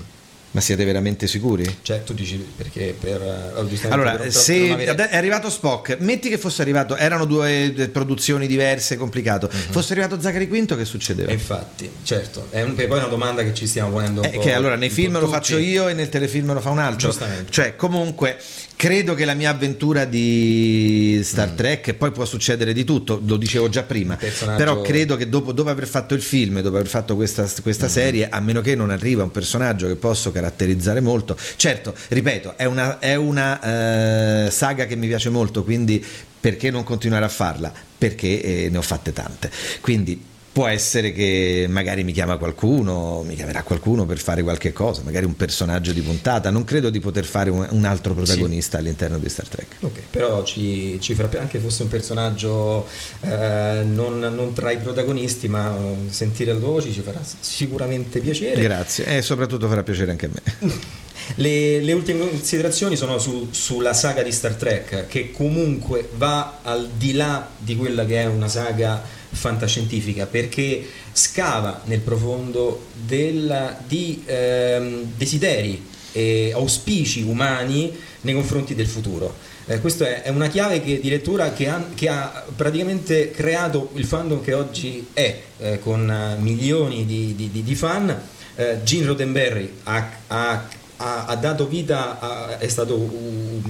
Ma 0.53 0.61
siete 0.61 0.85
veramente 0.85 1.29
sicuri? 1.29 1.77
Cioè, 1.83 2.03
tu 2.03 2.13
dici 2.13 2.37
perché 2.57 2.93
per. 2.99 3.23
eh, 3.23 3.87
Allora, 3.89 4.17
per- 4.17 4.33
se 4.33 4.73
avere- 4.73 5.09
è 5.09 5.17
arrivato 5.17 5.49
Spock, 5.49 5.99
metti 6.01 6.29
che 6.29 6.39
fosse 6.39 6.61
arrivato, 6.63 6.97
erano 6.97 7.25
due 7.25 7.73
eh, 7.73 7.89
produzioni 7.89 8.49
diverse, 8.49 8.97
complicato. 8.97 9.49
Mhm. 9.53 9.59
Fosse 9.71 9.93
arrivato 9.93 10.21
Zachary 10.21 10.49
Quinto, 10.49 10.77
che 10.77 10.85
succedeva? 10.85 11.31
Infatti, 11.31 11.89
certo, 12.03 12.49
è, 12.51 12.63
un- 12.63 12.75
è 12.77 12.87
poi 12.89 12.99
una 12.99 13.07
domanda 13.07 13.45
che 13.45 13.55
ci 13.55 13.69
stiamo 13.69 13.91
ponendo 13.91 14.23
un 14.23 14.27
Eh, 14.27 14.31
po'. 14.31 14.41
che 14.41 14.53
allora 14.53 14.75
nei 14.75 14.91
film 14.91 15.13
lo 15.13 15.21
tutti. 15.21 15.31
faccio 15.33 15.57
io 15.59 15.87
e 15.87 15.95
nel 15.95 16.09
telefilm 16.09 16.53
lo 16.53 16.61
fa 16.61 16.71
un 16.71 16.81
altro. 16.81 17.09
Giustamente. 17.11 17.53
Cioè, 17.53 17.77
comunque, 17.77 18.37
credo 18.81 19.13
che 19.15 19.27
la 19.27 19.35
mia 19.35 19.51
avventura 19.51 20.07
di 20.07 21.17
Mm. 21.19 21.21
Star 21.21 21.51
Trek, 21.51 21.89
e 21.89 21.93
poi 21.95 22.13
può 22.13 22.25
succedere 22.25 22.73
di 22.73 22.83
tutto, 22.85 23.21
lo 23.23 23.37
dicevo 23.37 23.69
già 23.69 23.83
prima, 23.83 24.17
personaggio- 24.17 24.57
però 24.57 24.81
credo 24.81 25.17
che 25.17 25.29
dopo, 25.29 25.53
dopo 25.53 25.69
aver 25.69 25.87
fatto 25.87 26.15
il 26.15 26.23
film, 26.23 26.63
dopo 26.63 26.77
aver 26.77 26.89
fatto 26.89 27.15
questa, 27.15 27.47
questa 27.61 27.87
Mm. 27.87 27.91
serie, 27.91 28.29
a 28.31 28.41
meno 28.41 28.63
che 28.63 28.75
non 28.75 28.89
arriva 28.89 29.23
un 29.23 29.31
personaggio 29.31 29.87
che 29.87 29.97
posso 29.97 30.33
caratterizzare 30.33 31.01
molto, 31.01 31.37
certo, 31.57 31.95
ripeto, 32.09 32.57
è 32.57 32.65
una, 32.65 32.99
è 33.01 33.17
una 33.17 34.47
eh, 34.47 34.51
saga 34.51 34.87
che 34.87 34.97
mi 34.97 35.09
piace 35.09 35.29
molto, 35.29 35.63
quindi 35.63 36.03
perché 36.41 36.71
non 36.71 36.83
continuare 36.83 37.27
a 37.27 37.29
farla? 37.29 37.71
Perché 37.99 38.41
eh, 38.41 38.69
ne 38.71 38.79
ho 38.79 38.83
fatte 38.83 39.13
tante. 39.13 39.51
Quindi 39.83 40.29
può 40.53 40.67
essere 40.67 41.13
che 41.13 41.67
magari 41.69 42.03
mi 42.03 42.13
chiama 42.13 42.37
qualcuno, 42.37 43.23
mi 43.23 43.37
chiamerà 43.37 43.63
qualcuno 43.63 44.05
per 44.05 44.19
fare 44.19 44.43
qualche 44.43 44.73
cosa, 44.73 45.03
magari 45.05 45.25
un 45.25 45.37
personaggio 45.37 45.93
di 45.93 46.01
puntata. 46.01 46.51
Non 46.51 46.65
credo 46.65 46.91
di 46.91 46.99
poter 46.99 47.25
fare 47.25 47.51
un, 47.51 47.85
altro 47.85 48.15
protagonista 48.15 48.79
all'interno 48.79 49.19
di 49.19 49.29
Star 49.29 49.47
Trek. 49.49 49.77
Ok, 49.81 50.01
però 50.11 50.43
ci, 50.43 50.99
ci 51.01 51.15
farà 51.15 51.41
anche 51.41 51.59
fosse 51.59 51.85
un 51.85 51.89
personaggio 51.89 52.87
eh, 53.21 53.83
non, 53.85 54.19
non 54.19 54.53
tra 54.53 54.71
i 54.73 54.79
protagonisti, 54.79 55.49
ma 55.49 55.75
eh, 55.77 56.11
sentire 56.11 56.53
la 56.53 56.59
tua 56.59 56.69
voce 56.69 56.93
ci 56.93 57.01
farà 57.01 57.21
sicuramente 57.39 58.21
piacere. 58.21 58.61
Grazie, 58.61 59.07
e 59.07 59.23
soprattutto 59.23 59.69
farà 59.69 59.83
piacere 59.83 60.11
anche 60.11 60.27
a 60.27 60.31
me. 60.33 60.69
Le, 61.37 61.81
le 61.81 61.93
ultime 61.93 62.29
considerazioni 62.29 62.97
sono 62.97 63.19
su- 63.19 63.49
sulla 63.53 63.93
saga 63.93 64.23
di 64.23 64.33
Star 64.33 64.55
Trek, 64.55 65.07
che 65.07 65.31
comunque 65.31 66.09
va 66.17 66.59
al 66.63 66.89
di 66.97 67.13
là 67.13 67.49
di 67.57 67.77
quella 67.77 68.05
che 68.05 68.23
è 68.23 68.27
una 68.27 68.49
saga 68.49 69.01
fantascientifica, 69.31 70.27
perché 70.27 70.85
scava 71.13 71.83
nel 71.85 72.01
profondo 72.01 72.87
del- 72.95 73.77
di 73.87 74.23
ehm, 74.27 75.13
desideri 75.17 75.87
e 76.13 76.51
auspici 76.55 77.23
umani 77.23 77.97
nei 78.23 78.35
confronti 78.35 78.75
del 78.75 78.87
futuro. 78.87 79.35
Eh, 79.67 79.79
questa 79.81 80.07
è, 80.07 80.23
è 80.23 80.29
una 80.31 80.49
chiave 80.49 80.81
che 80.83 80.97
addirittura 80.97 81.53
che 81.53 81.69
ha, 81.69 81.85
che 81.95 82.09
ha 82.09 82.45
praticamente 82.57 83.31
creato 83.31 83.91
il 83.95 84.05
fandom 84.05 84.43
che 84.43 84.53
oggi 84.53 85.07
è, 85.13 85.41
eh, 85.59 85.79
con 85.79 86.11
eh, 86.11 86.41
milioni 86.41 87.07
di, 87.07 87.35
di- 87.37 87.51
di- 87.51 87.63
di 87.63 87.75
fan. 87.75 88.21
Eh, 88.57 88.79
Gene 88.83 89.07
Roddenberry 89.07 89.73
ha, 89.85 90.11
ha- 90.27 90.69
ha- 90.97 91.25
ha 91.27 91.37
dato 91.37 91.67
vita, 91.69 92.19
a- 92.19 92.59
è 92.59 92.69
stato 92.69 92.97
un, 92.97 93.63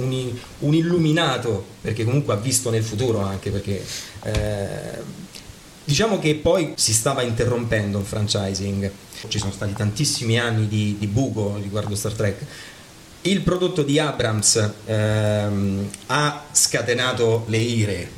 un- 0.00 0.32
un 0.60 0.74
illuminato, 0.74 1.64
perché 1.80 2.04
comunque 2.04 2.34
ha 2.34 2.36
visto 2.36 2.70
nel 2.70 2.82
futuro 2.82 3.20
anche, 3.20 3.50
perché 3.50 3.84
eh, 4.24 5.28
Diciamo 5.82 6.20
che 6.20 6.36
poi 6.36 6.74
si 6.76 6.92
stava 6.92 7.22
interrompendo 7.22 7.98
il 7.98 8.04
franchising, 8.04 8.88
ci 9.26 9.38
sono 9.40 9.50
stati 9.50 9.72
tantissimi 9.72 10.38
anni 10.38 10.68
di, 10.68 10.94
di 11.00 11.08
buco 11.08 11.58
riguardo 11.60 11.96
Star 11.96 12.12
Trek. 12.12 12.44
Il 13.22 13.40
prodotto 13.40 13.82
di 13.82 13.98
Abrams 13.98 14.70
ehm, 14.84 15.90
ha 16.06 16.44
scatenato 16.52 17.44
le 17.48 17.56
ire 17.56 18.10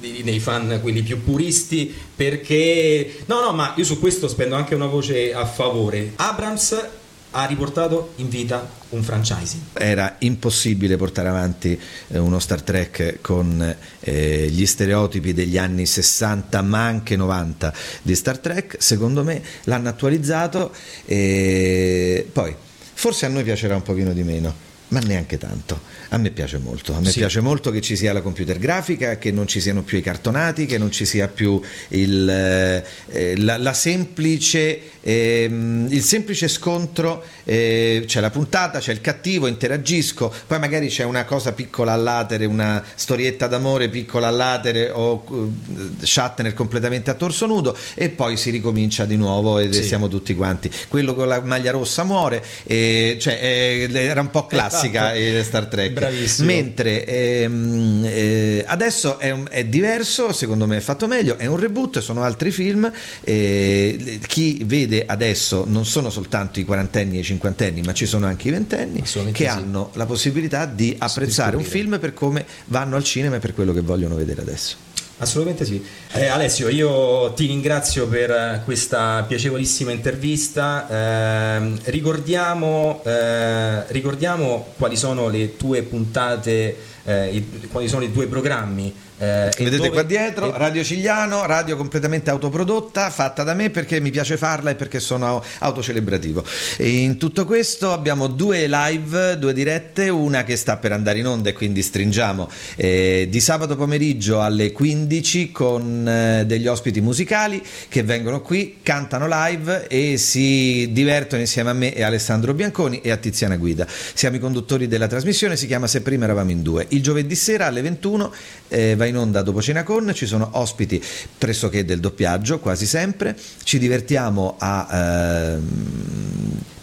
nei 0.00 0.40
fan 0.40 0.80
quelli 0.82 1.02
più 1.02 1.22
puristi 1.22 1.94
perché 2.16 3.22
no 3.26 3.40
no 3.40 3.52
ma 3.52 3.74
io 3.76 3.84
su 3.84 4.00
questo 4.00 4.26
spendo 4.26 4.56
anche 4.56 4.74
una 4.74 4.86
voce 4.86 5.32
a 5.32 5.46
favore 5.46 6.12
Abrams 6.16 6.84
ha 7.32 7.44
riportato 7.44 8.12
in 8.16 8.28
vita 8.28 8.68
un 8.90 9.02
franchising. 9.02 9.62
Era 9.74 10.16
impossibile 10.20 10.96
portare 10.96 11.28
avanti 11.28 11.78
eh, 12.08 12.18
uno 12.18 12.38
Star 12.38 12.62
Trek 12.62 13.18
con 13.20 13.76
eh, 14.00 14.48
gli 14.50 14.66
stereotipi 14.66 15.32
degli 15.32 15.58
anni 15.58 15.86
60 15.86 16.62
ma 16.62 16.84
anche 16.84 17.16
90 17.16 17.72
di 18.02 18.14
Star 18.14 18.38
Trek, 18.38 18.76
secondo 18.78 19.22
me 19.22 19.42
l'hanno 19.64 19.88
attualizzato 19.88 20.72
e 21.04 22.28
poi 22.32 22.54
forse 22.94 23.26
a 23.26 23.28
noi 23.28 23.44
piacerà 23.44 23.74
un 23.74 23.82
pochino 23.82 24.12
di 24.12 24.22
meno 24.22 24.68
ma 24.90 25.00
neanche 25.00 25.38
tanto. 25.38 25.80
A 26.10 26.18
me 26.18 26.30
piace 26.30 26.58
molto, 26.58 26.94
a 26.94 27.00
me 27.00 27.10
sì. 27.10 27.18
piace 27.18 27.40
molto 27.40 27.70
che 27.70 27.80
ci 27.80 27.96
sia 27.96 28.12
la 28.12 28.20
computer 28.20 28.58
grafica, 28.58 29.16
che 29.18 29.30
non 29.30 29.46
ci 29.46 29.60
siano 29.60 29.82
più 29.82 29.98
i 29.98 30.02
cartonati, 30.02 30.66
che 30.66 30.78
non 30.78 30.90
ci 30.90 31.04
sia 31.04 31.28
più 31.28 31.60
il, 31.88 32.28
eh, 32.28 33.36
la, 33.36 33.56
la 33.56 33.72
semplice, 33.72 34.80
eh, 35.00 35.48
il 35.88 36.02
semplice 36.02 36.48
scontro, 36.48 37.22
eh, 37.44 38.02
c'è 38.06 38.20
la 38.20 38.30
puntata, 38.30 38.80
c'è 38.80 38.92
il 38.92 39.00
cattivo, 39.00 39.46
interagisco, 39.46 40.32
poi 40.46 40.58
magari 40.58 40.88
c'è 40.88 41.04
una 41.04 41.24
cosa 41.24 41.52
piccola 41.52 41.92
all'atere, 41.92 42.44
una 42.44 42.82
storietta 42.94 43.46
d'amore 43.46 43.88
piccola 43.88 44.26
all'atere 44.26 44.90
o 44.90 45.22
uh, 45.24 45.52
Shatner 46.00 46.52
completamente 46.54 47.10
a 47.10 47.14
torso 47.14 47.46
nudo 47.46 47.76
e 47.94 48.08
poi 48.08 48.36
si 48.36 48.50
ricomincia 48.50 49.04
di 49.04 49.16
nuovo 49.16 49.60
e 49.60 49.72
sì. 49.72 49.84
siamo 49.84 50.08
tutti 50.08 50.34
quanti. 50.34 50.68
Quello 50.88 51.14
con 51.14 51.28
la 51.28 51.40
maglia 51.40 51.70
rossa 51.70 52.02
muore, 52.02 52.42
cioè, 52.66 53.38
eh, 53.40 53.88
era 53.92 54.20
un 54.20 54.30
po' 54.30 54.46
classico 54.46 54.78
classica 54.80 55.16
esatto. 55.16 55.44
Star 55.44 55.66
Trek. 55.66 55.92
Bravissimo. 55.92 56.46
Mentre 56.46 57.04
ehm, 57.04 58.04
eh, 58.04 58.64
adesso 58.66 59.18
è, 59.18 59.30
un, 59.30 59.46
è, 59.50 59.64
diverso, 59.64 60.32
secondo 60.32 60.66
me 60.66 60.78
è 60.78 60.80
fatto 60.80 61.06
meglio, 61.06 61.36
è 61.36 61.46
un 61.46 61.56
reboot, 61.56 61.98
sono 61.98 62.22
altri 62.22 62.50
film. 62.50 62.90
Eh, 63.22 64.20
chi 64.26 64.62
vede 64.64 65.04
adesso 65.06 65.64
non 65.66 65.84
sono 65.84 66.10
soltanto 66.10 66.60
i 66.60 66.64
quarantenni 66.64 67.16
e 67.16 67.20
i 67.20 67.24
cinquantenni, 67.24 67.82
ma 67.82 67.92
ci 67.92 68.06
sono 68.06 68.26
anche 68.26 68.48
i 68.48 68.50
ventenni 68.50 69.02
che 69.02 69.32
sì. 69.32 69.46
hanno 69.46 69.90
la 69.94 70.06
possibilità 70.06 70.66
di 70.66 70.94
apprezzare 70.98 71.56
un 71.56 71.64
film 71.64 71.98
per 71.98 72.14
come 72.14 72.46
vanno 72.66 72.96
al 72.96 73.04
cinema 73.04 73.36
e 73.36 73.38
per 73.38 73.54
quello 73.54 73.72
che 73.72 73.80
vogliono 73.80 74.14
vedere 74.14 74.40
adesso. 74.40 74.88
Assolutamente 75.22 75.66
sì. 75.66 75.84
Eh, 76.12 76.28
Alessio, 76.28 76.70
io 76.70 77.34
ti 77.34 77.44
ringrazio 77.44 78.08
per 78.08 78.62
questa 78.64 79.22
piacevolissima 79.28 79.90
intervista. 79.90 80.88
Eh, 80.88 81.72
ricordiamo, 81.90 83.02
eh, 83.04 83.84
ricordiamo, 83.88 84.72
quali 84.78 84.96
sono 84.96 85.28
le 85.28 85.58
tue 85.58 85.82
puntate, 85.82 86.74
eh, 87.04 87.36
i, 87.36 87.68
quali 87.70 87.86
sono 87.86 88.02
i 88.04 88.10
tuoi 88.10 88.28
programmi 88.28 88.94
eh, 89.20 89.50
Vedete 89.54 89.76
dove, 89.76 89.90
qua 89.90 90.02
dietro. 90.02 90.50
Radio 90.56 90.82
Cigliano, 90.82 91.44
radio 91.44 91.76
completamente 91.76 92.30
autoprodotta, 92.30 93.10
fatta 93.10 93.42
da 93.42 93.52
me 93.52 93.68
perché 93.68 94.00
mi 94.00 94.10
piace 94.10 94.38
farla 94.38 94.70
e 94.70 94.76
perché 94.76 94.98
sono 94.98 95.44
autocelebrativo. 95.58 96.42
E 96.78 96.88
in 96.88 97.18
tutto 97.18 97.44
questo 97.44 97.92
abbiamo 97.92 98.28
due 98.28 98.66
live, 98.66 99.38
due 99.38 99.52
dirette, 99.52 100.08
una 100.08 100.42
che 100.42 100.56
sta 100.56 100.78
per 100.78 100.92
andare 100.92 101.18
in 101.18 101.26
onda 101.26 101.50
e 101.50 101.52
quindi 101.52 101.82
stringiamo 101.82 102.48
eh, 102.76 103.26
di 103.30 103.40
sabato 103.40 103.76
pomeriggio 103.76 104.40
alle 104.40 104.72
15 104.72 105.52
con 105.52 106.08
eh, 106.08 106.44
degli 106.46 106.66
ospiti 106.66 107.02
musicali 107.02 107.62
che 107.90 108.02
vengono 108.02 108.40
qui, 108.40 108.78
cantano 108.82 109.26
live 109.28 109.86
e 109.86 110.16
si 110.16 110.92
divertono 110.92 111.42
insieme 111.42 111.68
a 111.68 111.74
me 111.74 111.92
e 111.94 112.02
Alessandro 112.02 112.54
Bianconi 112.54 113.02
e 113.02 113.10
a 113.10 113.18
Tiziana 113.18 113.58
Guida. 113.58 113.86
Siamo 113.86 114.36
i 114.36 114.38
conduttori 114.38 114.88
della 114.88 115.08
trasmissione, 115.08 115.56
si 115.56 115.66
chiama 115.66 115.86
Se 115.86 116.00
prima 116.00 116.24
eravamo 116.24 116.52
in 116.52 116.62
due. 116.62 116.86
Il 116.88 117.02
giovedì 117.02 117.34
sera 117.34 117.66
alle 117.66 117.82
21 117.82 118.32
eh, 118.68 118.96
va 118.96 119.08
in 119.09 119.09
onda 119.16 119.42
dopo 119.42 119.60
cena 119.62 119.82
con, 119.82 120.12
ci 120.14 120.26
sono 120.26 120.50
ospiti 120.52 121.02
pressoché 121.38 121.84
del 121.84 122.00
doppiaggio 122.00 122.58
quasi 122.58 122.86
sempre, 122.86 123.36
ci 123.64 123.78
divertiamo 123.78 124.56
a 124.58 124.88
ehm, 124.90 126.20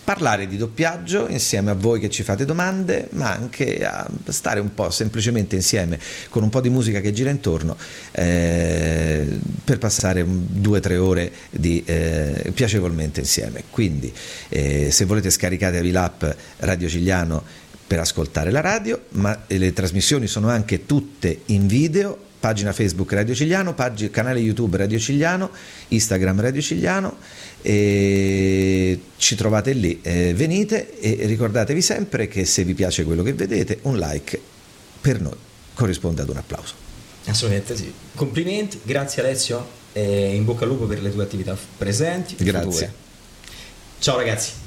parlare 0.07 0.47
di 0.47 0.55
doppiaggio 0.55 1.27
insieme 1.27 1.71
a 1.71 1.73
voi 1.73 1.99
che 1.99 2.09
ci 2.09 2.23
fate 2.23 2.45
domande, 2.45 3.09
ma 3.11 3.33
anche 3.33 3.85
a 3.85 4.07
stare 4.29 4.61
un 4.61 4.73
po' 4.73 4.89
semplicemente 4.89 5.57
insieme 5.57 5.99
con 6.29 6.43
un 6.43 6.49
po' 6.49 6.61
di 6.61 6.69
musica 6.69 7.01
che 7.01 7.11
gira 7.11 7.29
intorno 7.29 7.75
eh, 8.11 9.37
per 9.65 9.79
passare 9.79 10.23
due 10.25 10.77
o 10.77 10.79
tre 10.79 10.95
ore 10.95 11.29
di, 11.49 11.83
eh, 11.85 12.51
piacevolmente 12.53 13.19
insieme. 13.19 13.65
Quindi 13.69 14.13
eh, 14.47 14.91
se 14.91 15.03
volete 15.03 15.29
scaricatevi 15.29 15.91
l'app 15.91 16.23
Radio 16.59 16.87
Cigliano 16.87 17.43
per 17.87 17.99
ascoltare 17.99 18.51
la 18.51 18.59
radio, 18.59 19.05
ma 19.11 19.45
le 19.47 19.71
trasmissioni 19.71 20.27
sono 20.27 20.49
anche 20.49 20.85
tutte 20.85 21.41
in 21.45 21.67
video, 21.67 22.17
pagina 22.39 22.73
Facebook 22.73 23.13
Radio 23.13 23.33
Cigliano, 23.33 23.73
pag- 23.73 24.09
canale 24.09 24.39
YouTube 24.39 24.75
Radio 24.75 24.99
Cigliano, 24.99 25.49
Instagram 25.87 26.41
Radio 26.41 26.61
Cigliano, 26.61 27.17
e 27.61 28.99
ci 29.15 29.35
trovate 29.35 29.71
lì, 29.71 29.99
eh, 30.01 30.33
venite 30.35 30.99
e 30.99 31.25
ricordatevi 31.25 31.81
sempre 31.81 32.27
che 32.27 32.45
se 32.45 32.63
vi 32.63 32.73
piace 32.73 33.05
quello 33.05 33.23
che 33.23 33.33
vedete, 33.33 33.79
un 33.83 33.97
like 33.97 34.39
per 34.99 35.21
noi 35.21 35.35
corrisponde 35.73 36.21
ad 36.23 36.29
un 36.29 36.37
applauso. 36.37 36.73
Assolutamente 37.25 37.75
sì. 37.75 37.91
Complimenti, 38.15 38.81
grazie 38.83 39.21
Alessio 39.21 39.65
e 39.93 40.35
in 40.35 40.43
bocca 40.43 40.63
al 40.63 40.69
lupo 40.69 40.85
per 40.85 41.01
le 41.01 41.11
tue 41.11 41.23
attività 41.23 41.57
presenti. 41.77 42.35
Grazie. 42.37 42.69
Future. 42.69 42.93
Ciao 43.99 44.17
ragazzi. 44.17 44.66